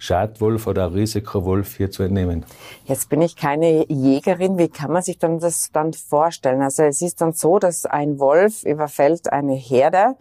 Schadwolf 0.04 0.66
oder 0.66 0.92
Risikowolf 0.94 1.76
hier 1.76 1.90
zu 1.90 2.02
entnehmen. 2.02 2.44
Jetzt 2.84 3.08
bin 3.08 3.22
ich 3.22 3.36
keine 3.36 3.90
Jägerin. 3.90 4.58
Wie 4.58 4.68
kann 4.68 4.92
man 4.92 5.02
sich 5.02 5.18
dann 5.18 5.38
das 5.38 5.70
dann 5.72 5.92
vorstellen? 5.94 6.62
Also 6.62 6.82
es 6.82 7.00
ist 7.00 7.20
dann 7.20 7.32
so, 7.32 7.58
dass 7.58 7.86
ein 7.86 8.18
Wolf 8.18 8.64
überfällt 8.64 9.32
eine 9.32 9.54
Herde 9.54 10.16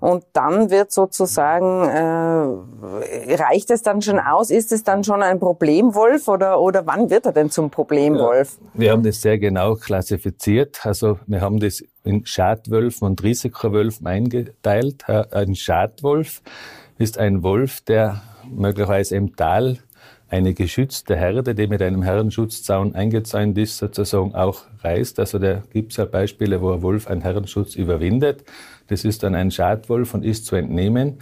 und 0.00 0.24
dann 0.32 0.70
wird 0.70 0.92
sozusagen, 0.92 1.84
äh, 1.88 3.34
reicht 3.34 3.70
es 3.70 3.82
dann 3.82 4.00
schon 4.00 4.18
aus? 4.18 4.50
Ist 4.50 4.72
es 4.72 4.82
dann 4.82 5.04
schon 5.04 5.22
ein 5.22 5.38
Problemwolf 5.38 6.28
oder, 6.28 6.60
oder 6.60 6.86
wann 6.86 7.10
wird 7.10 7.26
er 7.26 7.32
denn 7.32 7.50
zum 7.50 7.70
Problemwolf? 7.70 8.58
Ja, 8.74 8.80
wir 8.80 8.92
haben 8.92 9.02
das 9.02 9.20
sehr 9.20 9.38
genau 9.38 9.74
klassifiziert. 9.74 10.86
Also 10.86 11.18
wir 11.26 11.42
haben 11.42 11.60
das 11.60 11.82
in 12.04 12.24
Schadwölfen 12.24 13.06
und 13.06 13.22
Risikowölfen 13.22 14.06
eingeteilt. 14.06 15.08
Ein 15.08 15.54
Schadwolf 15.54 16.40
ist 16.98 17.18
ein 17.18 17.42
Wolf, 17.42 17.82
der 17.82 18.22
möglicherweise 18.50 19.16
im 19.16 19.36
Tal 19.36 19.78
eine 20.30 20.52
geschützte 20.52 21.16
Herde, 21.16 21.54
die 21.54 21.66
mit 21.66 21.80
einem 21.80 22.02
Herrenschutzzaun 22.02 22.94
eingezäunt 22.94 23.56
ist, 23.56 23.78
sozusagen 23.78 24.34
auch 24.34 24.62
reißt. 24.82 25.18
Also 25.20 25.38
da 25.38 25.62
gibt 25.72 25.92
es 25.92 25.96
ja 25.96 26.04
Beispiele, 26.04 26.60
wo 26.60 26.72
ein 26.72 26.82
Wolf 26.82 27.06
einen 27.08 27.22
Herrenschutz 27.22 27.76
überwindet. 27.76 28.44
Das 28.88 29.04
ist 29.04 29.22
dann 29.22 29.34
ein 29.34 29.50
Schadwolf 29.50 30.14
und 30.14 30.24
ist 30.24 30.46
zu 30.46 30.56
entnehmen. 30.56 31.18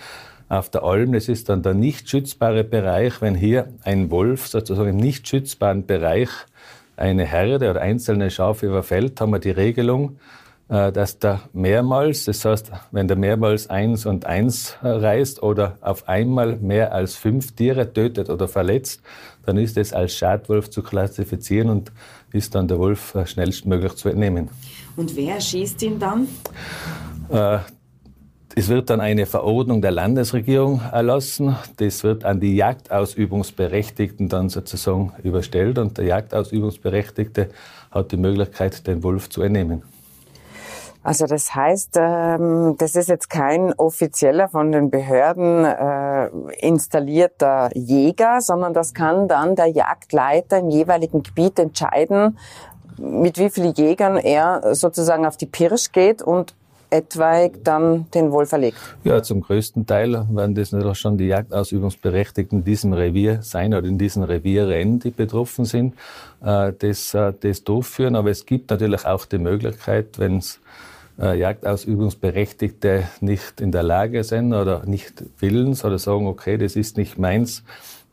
Auf 0.49 0.71
der 0.71 0.83
Alm, 0.83 1.13
das 1.13 1.29
ist 1.29 1.49
dann 1.49 1.63
der 1.63 1.75
nicht 1.75 2.09
schützbare 2.09 2.65
Bereich. 2.65 3.21
Wenn 3.21 3.35
hier 3.35 3.69
ein 3.85 4.11
Wolf 4.11 4.49
sozusagen 4.49 4.91
im 4.91 4.97
nicht 4.97 5.29
schützbaren 5.29 5.87
Bereich 5.87 6.31
eine 6.97 7.25
Herde 7.25 7.71
oder 7.71 7.81
einzelne 7.81 8.31
Schafe 8.31 8.67
überfällt, 8.67 9.21
haben 9.21 9.33
wir 9.33 9.39
die 9.39 9.51
Regelung, 9.51 10.19
dass 10.69 11.19
da 11.21 11.43
mehrmals, 11.53 12.25
das 12.25 12.45
heißt, 12.45 12.73
wenn 12.91 13.07
der 13.07 13.17
mehrmals 13.17 13.71
eins 13.71 14.05
und 14.05 14.27
eins 14.27 14.77
äh, 14.83 14.89
reist 14.89 15.41
oder 15.43 15.79
auf 15.81 16.09
einmal 16.09 16.57
mehr 16.57 16.93
als 16.93 17.15
fünf 17.15 17.53
Tiere 17.53 17.93
tötet 17.93 18.31
oder 18.31 18.49
verletzt, 18.49 19.01
dann 19.45 19.59
ist 19.59 19.77
es 19.77 19.93
als 19.93 20.15
Schadwolf 20.15 20.71
zu 20.71 20.83
klassifizieren 20.83 21.71
und 21.71 21.93
ist 22.33 22.57
dann 22.57 22.67
der 22.67 22.79
Wolf 22.79 23.15
äh, 23.15 23.27
schnellstmöglich 23.27 23.95
zu 23.95 24.09
entnehmen. 24.09 24.49
Und 24.97 25.15
wer 25.15 25.41
schießt 25.41 25.83
ihn 25.83 26.01
dann? 26.01 26.27
Es 28.59 28.69
wird 28.69 28.89
dann 28.89 29.01
eine 29.01 29.27
Verordnung 29.27 29.83
der 29.83 29.91
Landesregierung 29.91 30.81
erlassen. 30.91 31.57
Das 31.77 32.03
wird 32.05 32.25
an 32.25 32.41
die 32.41 32.57
Jagdausübungsberechtigten 32.57 34.29
dann 34.29 34.49
sozusagen 34.49 35.13
überstellt 35.23 35.79
und 35.79 35.99
der 35.99 36.07
Jagdausübungsberechtigte 36.07 37.51
hat 37.91 38.13
die 38.13 38.17
Möglichkeit, 38.17 38.87
den 38.87 39.03
Wolf 39.03 39.29
zu 39.29 39.43
entnehmen. 39.43 39.83
Also 41.07 41.27
das 41.27 41.55
heißt, 41.55 41.97
ähm, 42.01 42.75
das 42.79 42.97
ist 42.97 43.09
jetzt 43.09 43.31
kein 43.31 43.73
offizieller 43.75 44.49
von 44.49 44.73
den 44.73 44.91
Behörden 44.91 45.65
äh, 45.65 46.27
installierter 46.67 47.71
Jäger, 47.75 48.41
sondern 48.41 48.75
das 48.75 48.93
kann 48.93 49.29
dann 49.29 49.55
der 49.55 49.69
Jagdleiter 49.69 50.59
im 50.59 50.69
jeweiligen 50.69 51.23
Gebiet 51.23 51.61
entscheiden, 51.61 52.37
mit 52.99 53.39
wie 53.39 53.51
vielen 53.51 53.73
Jägern 53.75 54.17
er 54.17 54.75
sozusagen 54.75 55.27
auf 55.27 55.37
die 55.37 55.47
Pirsch 55.47 55.93
geht 55.93 56.23
und 56.23 56.57
etwaig 56.91 57.63
dann 57.63 58.11
den 58.11 58.33
Wolf 58.33 58.51
erlegt? 58.51 58.79
Ja, 59.05 59.23
zum 59.23 59.43
größten 59.43 59.87
Teil 59.87 60.27
werden 60.31 60.57
das 60.57 60.73
natürlich 60.73 60.99
schon 60.99 61.19
die 61.19 61.27
Jagdausübungsberechtigten 61.27 62.61
in 62.61 62.65
diesem 62.65 62.93
Revier 62.93 63.43
sein 63.43 63.75
oder 63.75 63.87
in 63.87 63.97
diesen 63.97 64.25
Revierrennen, 64.25 64.99
die 64.99 65.11
betroffen 65.11 65.67
sind, 65.67 65.95
äh, 66.43 66.73
das, 66.77 67.15
äh, 67.15 67.33
das 67.39 67.63
durchführen. 67.63 68.17
Aber 68.17 68.31
es 68.31 68.45
gibt 68.45 68.71
natürlich 68.71 69.07
auch 69.07 69.25
die 69.25 69.39
Möglichkeit, 69.39 70.19
wenn 70.19 70.39
es 70.39 70.59
Jagdausübungsberechtigte 71.19 73.09
nicht 73.21 73.61
in 73.61 73.73
der 73.73 73.83
Lage 73.83 74.23
sind 74.25 74.53
oder 74.53 74.85
nicht 74.85 75.25
willens 75.39 75.85
oder 75.85 75.99
sagen, 75.99 76.27
okay, 76.27 76.59
das 76.59 76.77
ist 76.77 76.97
nicht 76.97 77.19
meins, 77.19 77.63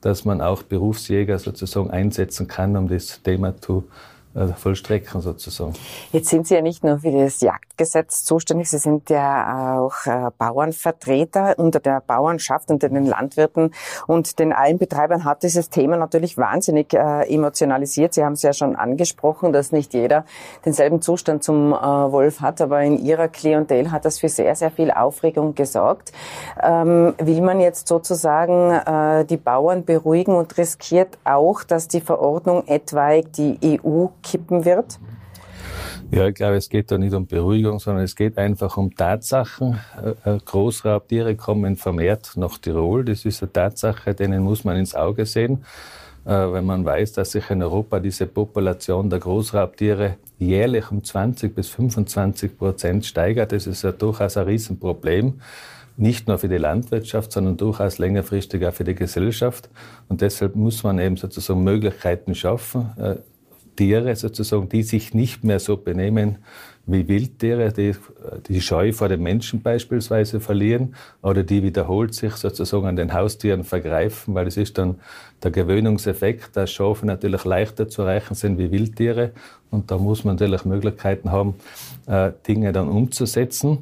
dass 0.01 0.25
man 0.25 0.41
auch 0.41 0.63
Berufsjäger 0.63 1.39
sozusagen 1.39 1.91
einsetzen 1.91 2.47
kann, 2.47 2.77
um 2.77 2.87
das 2.87 3.21
Thema 3.21 3.59
zu 3.59 3.85
äh, 3.87 4.12
vollstrecken 4.57 5.21
sozusagen. 5.21 5.73
Jetzt 6.11 6.29
sind 6.29 6.47
Sie 6.47 6.55
ja 6.55 6.61
nicht 6.61 6.83
nur 6.83 6.99
für 6.99 7.11
das 7.11 7.41
Jagdgesetz 7.41 8.23
zuständig, 8.23 8.69
Sie 8.69 8.79
sind 8.79 9.09
ja 9.09 9.77
auch 9.77 10.05
äh, 10.05 10.31
Bauernvertreter 10.37 11.55
unter 11.57 11.79
der 11.79 12.01
Bauernschaft, 12.01 12.71
unter 12.71 12.89
den 12.89 13.05
Landwirten 13.05 13.71
und 14.07 14.39
den 14.39 14.51
Allenbetreibern 14.51 15.23
hat 15.23 15.43
dieses 15.43 15.69
Thema 15.69 15.97
natürlich 15.97 16.37
wahnsinnig 16.37 16.93
äh, 16.93 17.31
emotionalisiert. 17.31 18.15
Sie 18.15 18.23
haben 18.23 18.33
es 18.33 18.41
ja 18.41 18.53
schon 18.53 18.75
angesprochen, 18.75 19.53
dass 19.53 19.71
nicht 19.71 19.93
jeder 19.93 20.25
denselben 20.65 21.01
Zustand 21.01 21.43
zum 21.43 21.71
Wolf 21.71 22.41
hat, 22.41 22.61
aber 22.61 22.81
in 22.81 22.97
Ihrer 22.97 23.27
Klientel 23.27 23.91
hat 23.91 24.05
das 24.05 24.19
für 24.19 24.29
sehr, 24.29 24.55
sehr 24.55 24.71
viel 24.71 24.91
Aufregung 24.91 25.55
gesorgt. 25.55 26.11
Ähm, 26.61 27.13
will 27.17 27.41
man 27.41 27.59
jetzt 27.59 27.87
sozusagen 27.87 29.25
die 29.27 29.37
Bauern 29.37 29.85
beruhigen 29.85 30.35
und 30.35 30.57
riskiert 30.57 31.17
auch, 31.23 31.63
dass 31.63 31.87
die 31.87 32.01
Verordnung 32.01 32.67
etwaig 32.67 33.31
die 33.33 33.79
EU 33.83 34.07
kippen 34.23 34.65
wird? 34.65 34.99
Ja, 36.11 36.27
ich 36.27 36.35
glaube, 36.35 36.57
es 36.57 36.69
geht 36.69 36.91
da 36.91 36.97
nicht 36.97 37.13
um 37.13 37.25
Beruhigung, 37.25 37.79
sondern 37.79 38.03
es 38.03 38.15
geht 38.15 38.37
einfach 38.37 38.77
um 38.77 38.95
Tatsachen. 38.95 39.79
Äh, 40.25 40.35
äh, 40.35 40.37
Großraubtiere 40.45 41.35
kommen 41.35 41.75
vermehrt 41.75 42.33
nach 42.35 42.59
Tirol. 42.59 43.03
Das 43.03 43.25
ist 43.25 43.41
eine 43.41 43.51
Tatsache, 43.51 44.13
denen 44.13 44.43
muss 44.43 44.63
man 44.63 44.77
ins 44.77 44.93
Auge 44.93 45.25
sehen. 45.25 45.65
Äh, 46.25 46.29
wenn 46.29 46.65
man 46.65 46.85
weiß, 46.85 47.13
dass 47.13 47.31
sich 47.31 47.49
in 47.49 47.63
Europa 47.63 47.99
diese 47.99 48.27
Population 48.27 49.09
der 49.09 49.19
Großraubtiere 49.19 50.17
jährlich 50.37 50.91
um 50.91 51.03
20 51.03 51.55
bis 51.55 51.69
25 51.69 52.59
Prozent 52.59 53.05
steigert, 53.05 53.51
das 53.51 53.65
ist 53.65 53.83
ja 53.83 53.91
durchaus 53.91 54.37
ein 54.37 54.45
Riesenproblem 54.45 55.41
nicht 55.95 56.27
nur 56.27 56.39
für 56.39 56.47
die 56.47 56.57
Landwirtschaft, 56.57 57.31
sondern 57.31 57.57
durchaus 57.57 57.99
längerfristig 57.99 58.65
auch 58.65 58.73
für 58.73 58.83
die 58.83 58.95
Gesellschaft. 58.95 59.69
Und 60.09 60.21
deshalb 60.21 60.55
muss 60.55 60.83
man 60.83 60.97
eben 60.99 61.17
sozusagen 61.17 61.63
Möglichkeiten 61.63 62.33
schaffen, 62.33 62.89
Tiere 63.75 64.15
sozusagen, 64.15 64.69
die 64.69 64.83
sich 64.83 65.13
nicht 65.13 65.43
mehr 65.43 65.59
so 65.59 65.77
benehmen, 65.77 66.37
wie 66.85 67.07
Wildtiere, 67.07 67.71
die 67.71 67.95
die 68.47 68.61
Scheu 68.61 68.91
vor 68.91 69.07
den 69.07 69.23
Menschen 69.23 69.61
beispielsweise 69.61 70.39
verlieren 70.41 70.95
oder 71.21 71.43
die 71.43 71.63
wiederholt 71.63 72.13
sich 72.13 72.33
sozusagen 72.33 72.85
an 72.87 72.97
den 72.97 73.13
Haustieren 73.13 73.63
vergreifen, 73.63 74.35
weil 74.35 74.47
es 74.47 74.57
ist 74.57 74.77
dann 74.77 74.99
der 75.43 75.51
Gewöhnungseffekt, 75.51 76.57
dass 76.57 76.71
Schafe 76.71 77.05
natürlich 77.05 77.45
leichter 77.45 77.87
zu 77.87 78.01
erreichen 78.01 78.35
sind 78.35 78.57
wie 78.57 78.71
Wildtiere 78.71 79.31
und 79.71 79.91
da 79.91 79.97
muss 79.97 80.25
man 80.25 80.35
natürlich 80.35 80.65
Möglichkeiten 80.65 81.31
haben, 81.31 81.55
äh, 82.05 82.31
Dinge 82.47 82.73
dann 82.73 82.89
umzusetzen. 82.89 83.79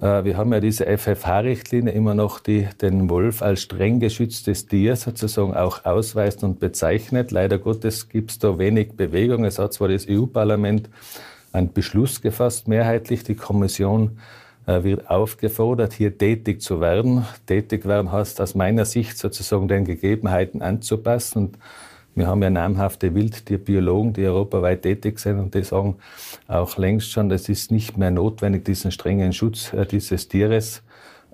Äh, 0.00 0.24
wir 0.24 0.36
haben 0.36 0.52
ja 0.52 0.60
diese 0.60 0.86
FFH-Richtlinie 0.86 1.92
immer 1.92 2.14
noch, 2.14 2.40
die 2.40 2.68
den 2.80 3.08
Wolf 3.08 3.42
als 3.42 3.62
streng 3.62 4.00
geschütztes 4.00 4.66
Tier 4.66 4.96
sozusagen 4.96 5.54
auch 5.54 5.84
ausweist 5.84 6.44
und 6.44 6.60
bezeichnet. 6.60 7.30
Leider 7.30 7.58
Gottes 7.58 8.08
gibt 8.08 8.30
es 8.32 8.38
da 8.38 8.58
wenig 8.58 8.92
Bewegung. 8.92 9.44
Es 9.44 9.58
hat 9.58 9.72
zwar 9.72 9.88
das 9.88 10.06
EU-Parlament 10.08 10.90
einen 11.52 11.72
Beschluss 11.72 12.20
gefasst, 12.20 12.68
mehrheitlich. 12.68 13.24
Die 13.24 13.34
Kommission 13.34 14.18
äh, 14.66 14.82
wird 14.82 15.10
aufgefordert, 15.10 15.92
hier 15.92 16.16
tätig 16.16 16.60
zu 16.60 16.80
werden. 16.80 17.24
Tätig 17.46 17.86
werden 17.86 18.12
heißt 18.12 18.40
aus 18.40 18.54
meiner 18.54 18.84
Sicht 18.84 19.16
sozusagen 19.16 19.68
den 19.68 19.84
Gegebenheiten 19.84 20.60
anzupassen. 20.60 21.38
Und 21.38 21.58
wir 22.16 22.26
haben 22.26 22.42
ja 22.42 22.48
namhafte 22.50 23.14
Wildtierbiologen, 23.14 24.14
die 24.14 24.24
europaweit 24.24 24.82
tätig 24.82 25.18
sind 25.18 25.38
und 25.38 25.54
die 25.54 25.62
sagen 25.62 25.96
auch 26.48 26.76
längst 26.78 27.12
schon, 27.12 27.30
es 27.30 27.48
ist 27.50 27.70
nicht 27.70 27.98
mehr 27.98 28.10
notwendig, 28.10 28.64
diesen 28.64 28.90
strengen 28.90 29.34
Schutz 29.34 29.72
äh, 29.74 29.84
dieses 29.84 30.26
Tieres, 30.26 30.82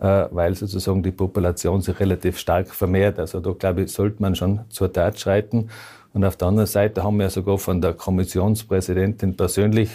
äh, 0.00 0.26
weil 0.32 0.56
sozusagen 0.56 1.04
die 1.04 1.12
Population 1.12 1.80
sich 1.80 1.98
relativ 2.00 2.36
stark 2.36 2.68
vermehrt. 2.68 3.20
Also 3.20 3.38
da 3.38 3.52
glaube 3.52 3.82
ich, 3.82 3.92
sollte 3.92 4.20
man 4.20 4.34
schon 4.34 4.60
zur 4.70 4.92
Tat 4.92 5.20
schreiten. 5.20 5.68
Und 6.12 6.24
auf 6.24 6.36
der 6.36 6.48
anderen 6.48 6.66
Seite 6.66 7.02
haben 7.02 7.18
wir 7.18 7.30
sogar 7.30 7.58
von 7.58 7.80
der 7.80 7.94
Kommissionspräsidentin 7.94 9.36
persönlich 9.36 9.90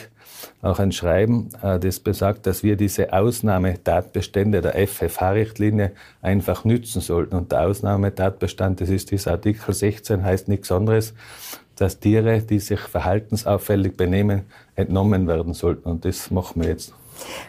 auch 0.62 0.80
ein 0.80 0.92
Schreiben, 0.92 1.50
äh, 1.62 1.80
das 1.80 2.00
besagt, 2.00 2.46
dass 2.48 2.64
wir 2.64 2.76
diese 2.76 3.14
Ausnahmetatbestände 3.14 4.62
der 4.62 4.76
FFH-Richtlinie 4.88 5.92
einfach 6.22 6.66
nützen 6.66 7.02
sollten. 7.02 7.36
Und 7.36 7.52
der 7.52 7.68
Ausnahmetatbestand, 7.68 8.82
das 8.82 8.90
ist 8.90 9.12
dieser 9.12 9.32
Artikel 9.32 9.74
16, 9.74 10.24
heißt 10.24 10.48
nichts 10.48 10.72
anderes, 10.72 11.14
dass 11.76 12.00
Tiere, 12.00 12.42
die 12.42 12.60
sich 12.60 12.80
verhaltensauffällig 12.80 13.96
benehmen, 13.96 14.44
entnommen 14.76 15.28
werden 15.28 15.54
sollten. 15.54 15.88
Und 15.88 16.06
das 16.06 16.32
machen 16.32 16.62
wir 16.62 16.70
jetzt. 16.70 16.94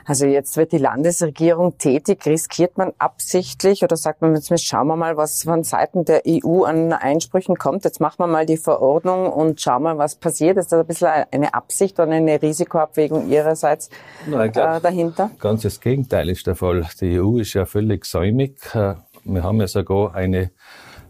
Also 0.04 0.26
jetzt 0.26 0.57
wird 0.57 0.72
die 0.72 0.78
Landesregierung 0.78 1.78
tätig. 1.78 2.24
Riskiert 2.26 2.78
man 2.78 2.92
absichtlich 2.98 3.83
oder 3.83 3.96
sagt 3.96 4.22
man 4.22 4.35
jetzt, 4.35 4.52
schauen 4.64 4.87
wir 4.87 4.96
mal, 4.96 5.16
was 5.16 5.42
von 5.42 5.64
Seiten 5.64 6.04
der 6.04 6.22
EU 6.26 6.64
an 6.64 6.92
Einsprüchen 6.92 7.57
kommt. 7.57 7.85
Jetzt 7.85 8.00
machen 8.00 8.18
wir 8.18 8.26
mal 8.26 8.46
die 8.46 8.57
Verordnung 8.57 9.33
und 9.33 9.61
schauen 9.61 9.83
mal, 9.83 9.98
was 9.98 10.16
passiert. 10.16 10.57
Ist 10.57 10.72
das 10.72 10.81
ein 10.81 10.87
bisschen 10.87 11.09
eine 11.31 11.54
Absicht 11.54 11.98
oder 12.00 12.12
eine 12.12 12.40
Risikoabwägung 12.40 13.28
Ihrerseits 13.28 13.90
Nein, 14.26 14.52
glaub, 14.52 14.76
äh, 14.76 14.81
dahinter? 14.81 15.31
Ganz 15.38 15.62
das 15.62 15.81
Gegenteil 15.81 16.28
ist 16.28 16.46
der 16.46 16.54
Fall. 16.54 16.87
Die 17.00 17.20
EU 17.20 17.38
ist 17.38 17.54
ja 17.54 17.66
völlig 17.66 18.04
säumig. 18.04 18.59
Äh, 18.74 18.94
wir 19.24 19.42
haben 19.42 19.61
ja 19.61 19.66
sogar 19.66 20.14
eine 20.14 20.50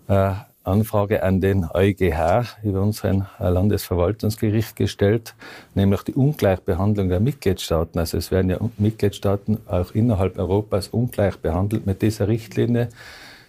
äh, 0.09 0.33
Anfrage 0.69 1.23
an 1.23 1.41
den 1.41 1.65
EuGH 1.65 2.59
über 2.63 2.83
unseren 2.83 3.27
äh, 3.41 3.49
Landesverwaltungsgericht 3.49 4.77
gestellt, 4.77 5.35
nämlich 5.75 6.03
die 6.03 6.15
Ungleichbehandlung 6.15 7.09
der 7.09 7.21
Mitgliedstaaten. 7.21 7.99
Also 7.99 8.19
es 8.19 8.31
werden 8.31 8.51
ja 8.51 8.59
Mitgliedstaaten 8.79 9.59
auch 9.67 9.93
innerhalb 9.93 10.39
Europas 10.39 10.89
ungleich 10.89 11.37
behandelt 11.39 11.87
mit 11.87 12.03
dieser 12.03 12.29
Richtlinie. 12.29 12.89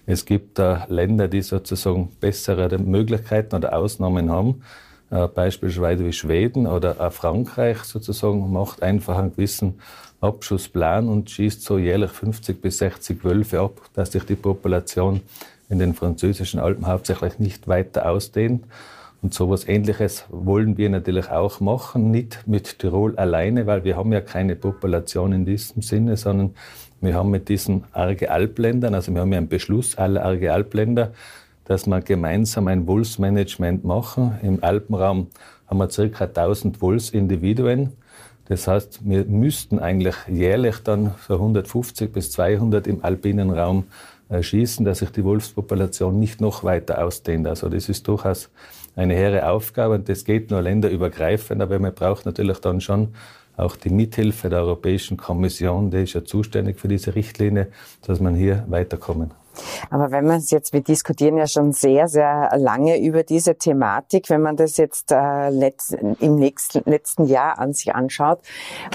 Es 0.06 0.26
gibt 0.26 0.58
äh, 0.58 0.78
Länder, 0.88 1.28
die 1.28 1.42
sozusagen 1.42 2.10
bessere 2.20 2.78
Möglichkeiten 2.80 3.56
oder 3.56 3.78
Ausnahmen 3.78 4.32
haben. 4.32 4.64
Äh, 5.12 5.28
beispielsweise 5.28 6.06
wie 6.06 6.14
Schweden 6.14 6.68
oder 6.68 7.00
auch 7.00 7.12
Frankreich 7.12 7.80
sozusagen 7.80 8.52
macht 8.52 8.82
einfach 8.82 9.18
einen 9.18 9.32
gewissen 9.32 9.80
Abschussplan 10.22 11.08
und 11.08 11.30
schießt 11.30 11.64
so 11.64 11.78
jährlich 11.78 12.12
50 12.12 12.62
bis 12.62 12.80
60 12.80 13.24
Wölfe 13.24 13.60
ab, 13.60 13.82
dass 13.94 14.12
sich 14.12 14.24
die 14.24 14.36
Population 14.36 15.22
in 15.70 15.80
den 15.80 15.94
französischen 15.94 16.60
Alpen 16.60 16.88
hauptsächlich 16.88 17.40
nicht 17.40 17.68
weiter 17.68 18.10
ausdehnt. 18.10 18.66
Und 19.22 19.34
sowas 19.34 19.68
Ähnliches 19.68 20.26
wollen 20.30 20.78
wir 20.78 20.90
natürlich 20.90 21.30
auch 21.30 21.60
machen, 21.60 22.10
nicht 22.10 22.48
mit 22.48 22.80
Tirol 22.80 23.18
alleine, 23.18 23.68
weil 23.68 23.84
wir 23.84 23.98
haben 23.98 24.14
ja 24.14 24.22
keine 24.22 24.56
Population 24.56 25.34
in 25.34 25.46
diesem 25.46 25.82
Sinne, 25.82 26.16
sondern 26.16 26.56
wir 27.02 27.16
haben 27.16 27.30
mit 27.30 27.50
diesen 27.50 27.84
Arge 27.92 28.32
Alpländern, 28.32 28.94
also 28.94 29.14
wir 29.14 29.22
haben 29.22 29.32
ja 29.32 29.38
einen 29.38 29.48
Beschluss 29.48 29.98
aller 29.98 30.24
Arge 30.24 30.54
Alpländer, 30.54 31.12
dass 31.66 31.86
wir 31.86 32.02
gemeinsam 32.02 32.68
ein 32.68 32.88
Wolfsmanagement 32.88 33.84
machen. 33.84 34.40
Im 34.42 34.64
Alpenraum 34.64 35.28
haben 35.68 35.78
wir 35.78 35.90
circa 35.90 36.26
1000 36.26 36.82
Wolfsindividuen. 36.82 37.94
Das 38.48 38.68
heißt, 38.68 39.02
wir 39.08 39.26
müssten 39.26 39.80
eigentlich 39.80 40.16
jährlich 40.28 40.80
dann 40.80 41.14
so 41.28 41.36
150 41.36 42.12
bis 42.12 42.32
200 42.32 42.88
im 42.88 43.04
alpinen 43.04 43.52
Raum 43.52 43.84
schießen, 44.30 44.86
dass 44.86 45.00
sich 45.00 45.10
die 45.10 45.24
Wolfspopulation 45.24 46.20
nicht 46.20 46.42
noch 46.42 46.64
weiter 46.64 47.04
ausdehnt. 47.04 47.48
Also 47.48 47.70
das 47.70 47.90
ist 47.90 48.08
durchaus 48.08 48.50
eine 48.96 49.16
hehre 49.16 49.50
Aufgabe 49.50 49.96
und 49.96 50.10
das 50.10 50.26
geht 50.26 50.52
nur 50.52 50.62
länderübergreifend, 50.62 51.62
aber 51.62 51.80
man 51.80 51.94
braucht 51.94 52.26
natürlich 52.26 52.60
dann 52.60 52.82
schon 52.82 53.10
auch 53.58 53.76
die 53.76 53.90
Mithilfe 53.90 54.50
der 54.50 54.60
Europäischen 54.60 55.18
Kommission, 55.18 55.92
die 55.92 56.04
ist 56.04 56.14
ja 56.14 56.24
zuständig 56.24 56.80
für 56.80 56.88
diese 56.88 57.16
Richtlinie, 57.16 57.68
dass 58.04 58.20
man 58.20 58.36
hier 58.36 58.66
weiterkommen. 58.68 59.32
Aber 59.90 60.12
wenn 60.12 60.26
man 60.26 60.38
es 60.38 60.52
jetzt, 60.52 60.74
wir 60.74 60.82
diskutieren 60.82 61.38
ja 61.38 61.48
schon 61.48 61.74
sehr, 61.74 62.08
sehr 62.08 62.50
lange 62.58 63.00
über 63.00 63.24
diese 63.24 63.56
Thematik, 63.56 64.30
wenn 64.30 64.42
man 64.42 64.56
das 64.56 64.78
jetzt 64.78 65.12
äh, 65.12 65.50
letzt, 65.50 65.94
im 65.94 66.36
nächsten, 66.36 66.90
letzten 66.90 67.26
Jahr 67.26 67.60
an 67.60 67.74
sich 67.74 67.94
anschaut 67.94 68.40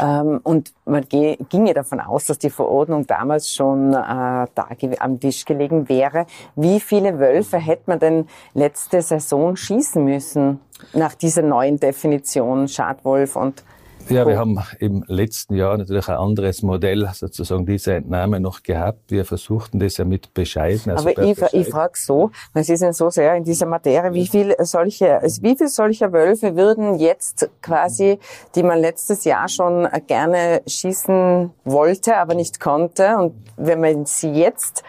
ähm, 0.01 0.41
und 0.43 0.73
man 0.85 1.09
ge, 1.09 1.37
ginge 1.49 1.75
davon 1.75 2.01
aus, 2.01 2.27
dass 2.27 2.39
die 2.39 2.51
Verordnung 2.51 3.07
damals 3.07 3.51
schon 3.51 3.93
äh, 3.93 3.97
da 3.97 4.69
am 4.99 5.21
Tisch 5.21 5.45
gelegen 5.45 5.89
wäre, 5.89 6.27
wie 6.57 6.81
viele 6.81 7.19
Wölfe 7.19 7.59
hätte 7.59 7.85
man 7.87 7.99
denn 7.99 8.29
letzte 8.55 9.03
Saison 9.03 9.57
schießen 9.57 10.05
müssen 10.05 10.61
nach 10.93 11.15
dieser 11.15 11.43
neuen 11.43 11.79
Definition 11.79 12.69
Schadwolf 12.69 13.37
und 13.37 13.65
ja, 14.09 14.27
wir 14.27 14.39
haben 14.39 14.59
im 14.79 15.05
letzten 15.07 15.55
Jahr 15.55 15.77
natürlich 15.77 16.09
ein 16.09 16.17
anderes 16.17 16.63
Modell, 16.63 17.09
sozusagen 17.13 17.67
diese 17.67 17.95
Entnahme 17.95 18.41
noch 18.41 18.63
gehabt. 18.63 19.11
Wir 19.11 19.25
versuchten 19.25 19.79
das 19.79 19.97
ja 19.97 20.05
mit 20.05 20.35
bescheiden. 20.35 20.93
Also 20.93 21.09
Aber 21.09 21.23
ich, 21.23 21.39
bescheiden. 21.39 21.61
ich 21.61 21.69
frage 21.69 21.95
so, 21.97 22.31
weil 22.53 22.65
Sie 22.65 22.77
sind 22.77 22.95
so 22.95 23.11
sehr 23.11 23.35
in 23.35 23.45
dieser 23.45 23.67
Materie, 23.67 24.13
wie 24.13 24.27
viel 24.27 24.55
solche, 24.61 25.21
also 25.21 25.43
wie 25.43 25.57
viel 25.57 25.69
solcher 25.69 26.13
Wölfe 26.13 26.57
würden 26.57 26.99
jetzt 26.99 27.49
quasi, 27.63 28.19
die 28.55 28.63
man 28.63 28.79
letztes 28.79 29.25
Jahr 29.25 29.49
schon 29.49 29.89
gerne 30.07 30.63
schießen 30.67 31.51
wollte, 31.65 32.17
aber 32.17 32.35
nicht 32.35 32.61
konnte, 32.61 33.17
und 33.17 33.35
wenn 33.57 33.81
man 33.81 34.05
sie 34.07 34.31
jetzt 34.31 34.83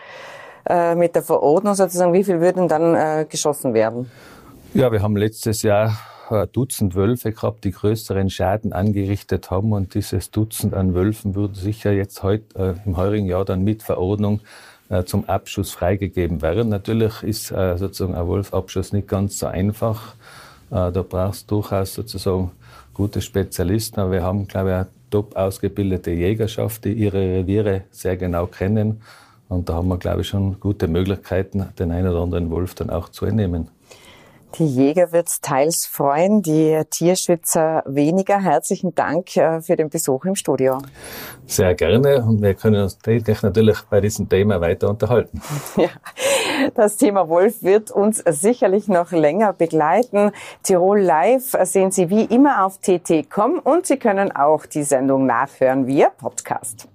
äh, 0.68 0.96
mit 0.96 1.16
der 1.16 1.24
Verordnung 1.24 1.76
sozusagen, 1.76 2.14
wie 2.14 2.24
viel 2.24 2.42
würden 2.42 2.68
dann 2.68 2.96
äh, 2.96 3.26
geschossen 3.30 3.74
werden? 3.74 4.10
Ja, 4.74 4.92
wir 4.92 5.02
haben 5.02 5.16
letztes 5.16 5.62
Jahr 5.62 5.98
Dutzend 6.52 6.96
Wölfe 6.96 7.32
gehabt, 7.32 7.64
die 7.64 7.72
größeren 7.72 8.30
Schaden 8.30 8.74
angerichtet 8.74 9.52
haben. 9.52 9.74
Und 9.74 9.94
dieses 9.94 10.32
Dutzend 10.32 10.74
an 10.74 10.94
Wölfen 10.94 11.36
würde 11.36 11.56
sicher 11.56 11.92
jetzt 11.92 12.24
heute 12.24 12.46
äh, 12.58 12.88
im 12.88 12.98
heurigen 12.98 13.28
Jahr 13.28 13.46
dann 13.46 13.64
mit 13.64 13.84
Verordnung 13.84 14.42
äh, 14.90 15.04
zum 15.04 15.26
Abschuss 15.26 15.72
freigegeben 15.72 16.42
werden. 16.42 16.70
Natürlich 16.70 17.22
ist 17.24 17.52
äh, 17.52 17.78
sozusagen 17.78 18.16
ein 18.16 18.28
Wolfabschuss 18.28 18.94
nicht 18.94 19.08
ganz 19.08 19.40
so 19.40 19.48
einfach. 19.48 20.16
Da 20.72 20.90
brauchst 20.90 21.50
du 21.52 21.58
durchaus 21.58 21.94
sozusagen 21.94 22.50
gute 22.96 23.22
Spezialisten. 23.22 24.00
Aber 24.00 24.12
wir 24.12 24.24
haben, 24.24 24.48
glaube 24.48 24.70
ich, 24.70 24.76
eine 24.76 24.88
top 25.12 25.36
ausgebildete 25.36 26.10
Jägerschaft, 26.10 26.86
die 26.86 26.94
ihre 26.94 27.20
Reviere 27.20 27.84
sehr 27.92 28.18
genau 28.18 28.48
kennen. 28.48 29.02
Und 29.48 29.70
da 29.70 29.76
haben 29.76 29.88
wir, 29.88 30.00
glaube 30.00 30.22
ich, 30.22 30.28
schon 30.28 30.60
gute 30.60 30.88
Möglichkeiten, 30.88 31.68
den 31.78 31.92
einen 31.92 32.10
oder 32.10 32.22
anderen 32.22 32.50
Wolf 32.50 32.74
dann 32.74 32.90
auch 32.90 33.10
zu 33.10 33.26
entnehmen. 33.26 33.70
Die 34.58 34.68
Jäger 34.68 35.12
wird 35.12 35.28
es 35.28 35.42
teils 35.42 35.86
freuen, 35.86 36.42
die 36.42 36.82
Tierschützer 36.90 37.84
weniger. 37.86 38.40
Herzlichen 38.40 38.96
Dank 38.96 39.36
äh, 39.36 39.62
für 39.62 39.76
den 39.76 39.90
Besuch 39.90 40.24
im 40.24 40.36
Studio. 40.36 40.78
Sehr 41.46 41.76
gerne 41.76 42.24
und 42.24 42.42
wir 42.42 42.54
können 42.54 42.84
uns 42.84 42.98
natürlich 43.06 43.82
bei 43.90 44.00
diesem 44.00 44.30
Thema 44.30 44.62
weiter 44.62 44.90
unterhalten. 44.90 45.42
Ja, 45.78 45.90
das 46.74 46.96
Thema 46.96 47.28
Wolf 47.28 47.62
wird 47.62 47.92
uns 47.92 48.24
sicherlich 48.26 48.88
noch 48.88 49.12
länger 49.12 49.52
begleiten. 49.52 50.32
Tirol 50.64 51.02
Live 51.02 51.54
sehen 51.64 51.92
Sie 51.92 52.10
wie 52.10 52.24
immer 52.24 52.66
auf 52.66 52.78
tt.com 52.78 53.60
und 53.60 53.86
Sie 53.86 53.98
können 53.98 54.32
auch 54.32 54.66
die 54.66 54.84
Sendung 54.84 55.26
nachhören 55.26 55.86
via 55.86 56.10
Podcast. 56.10 56.88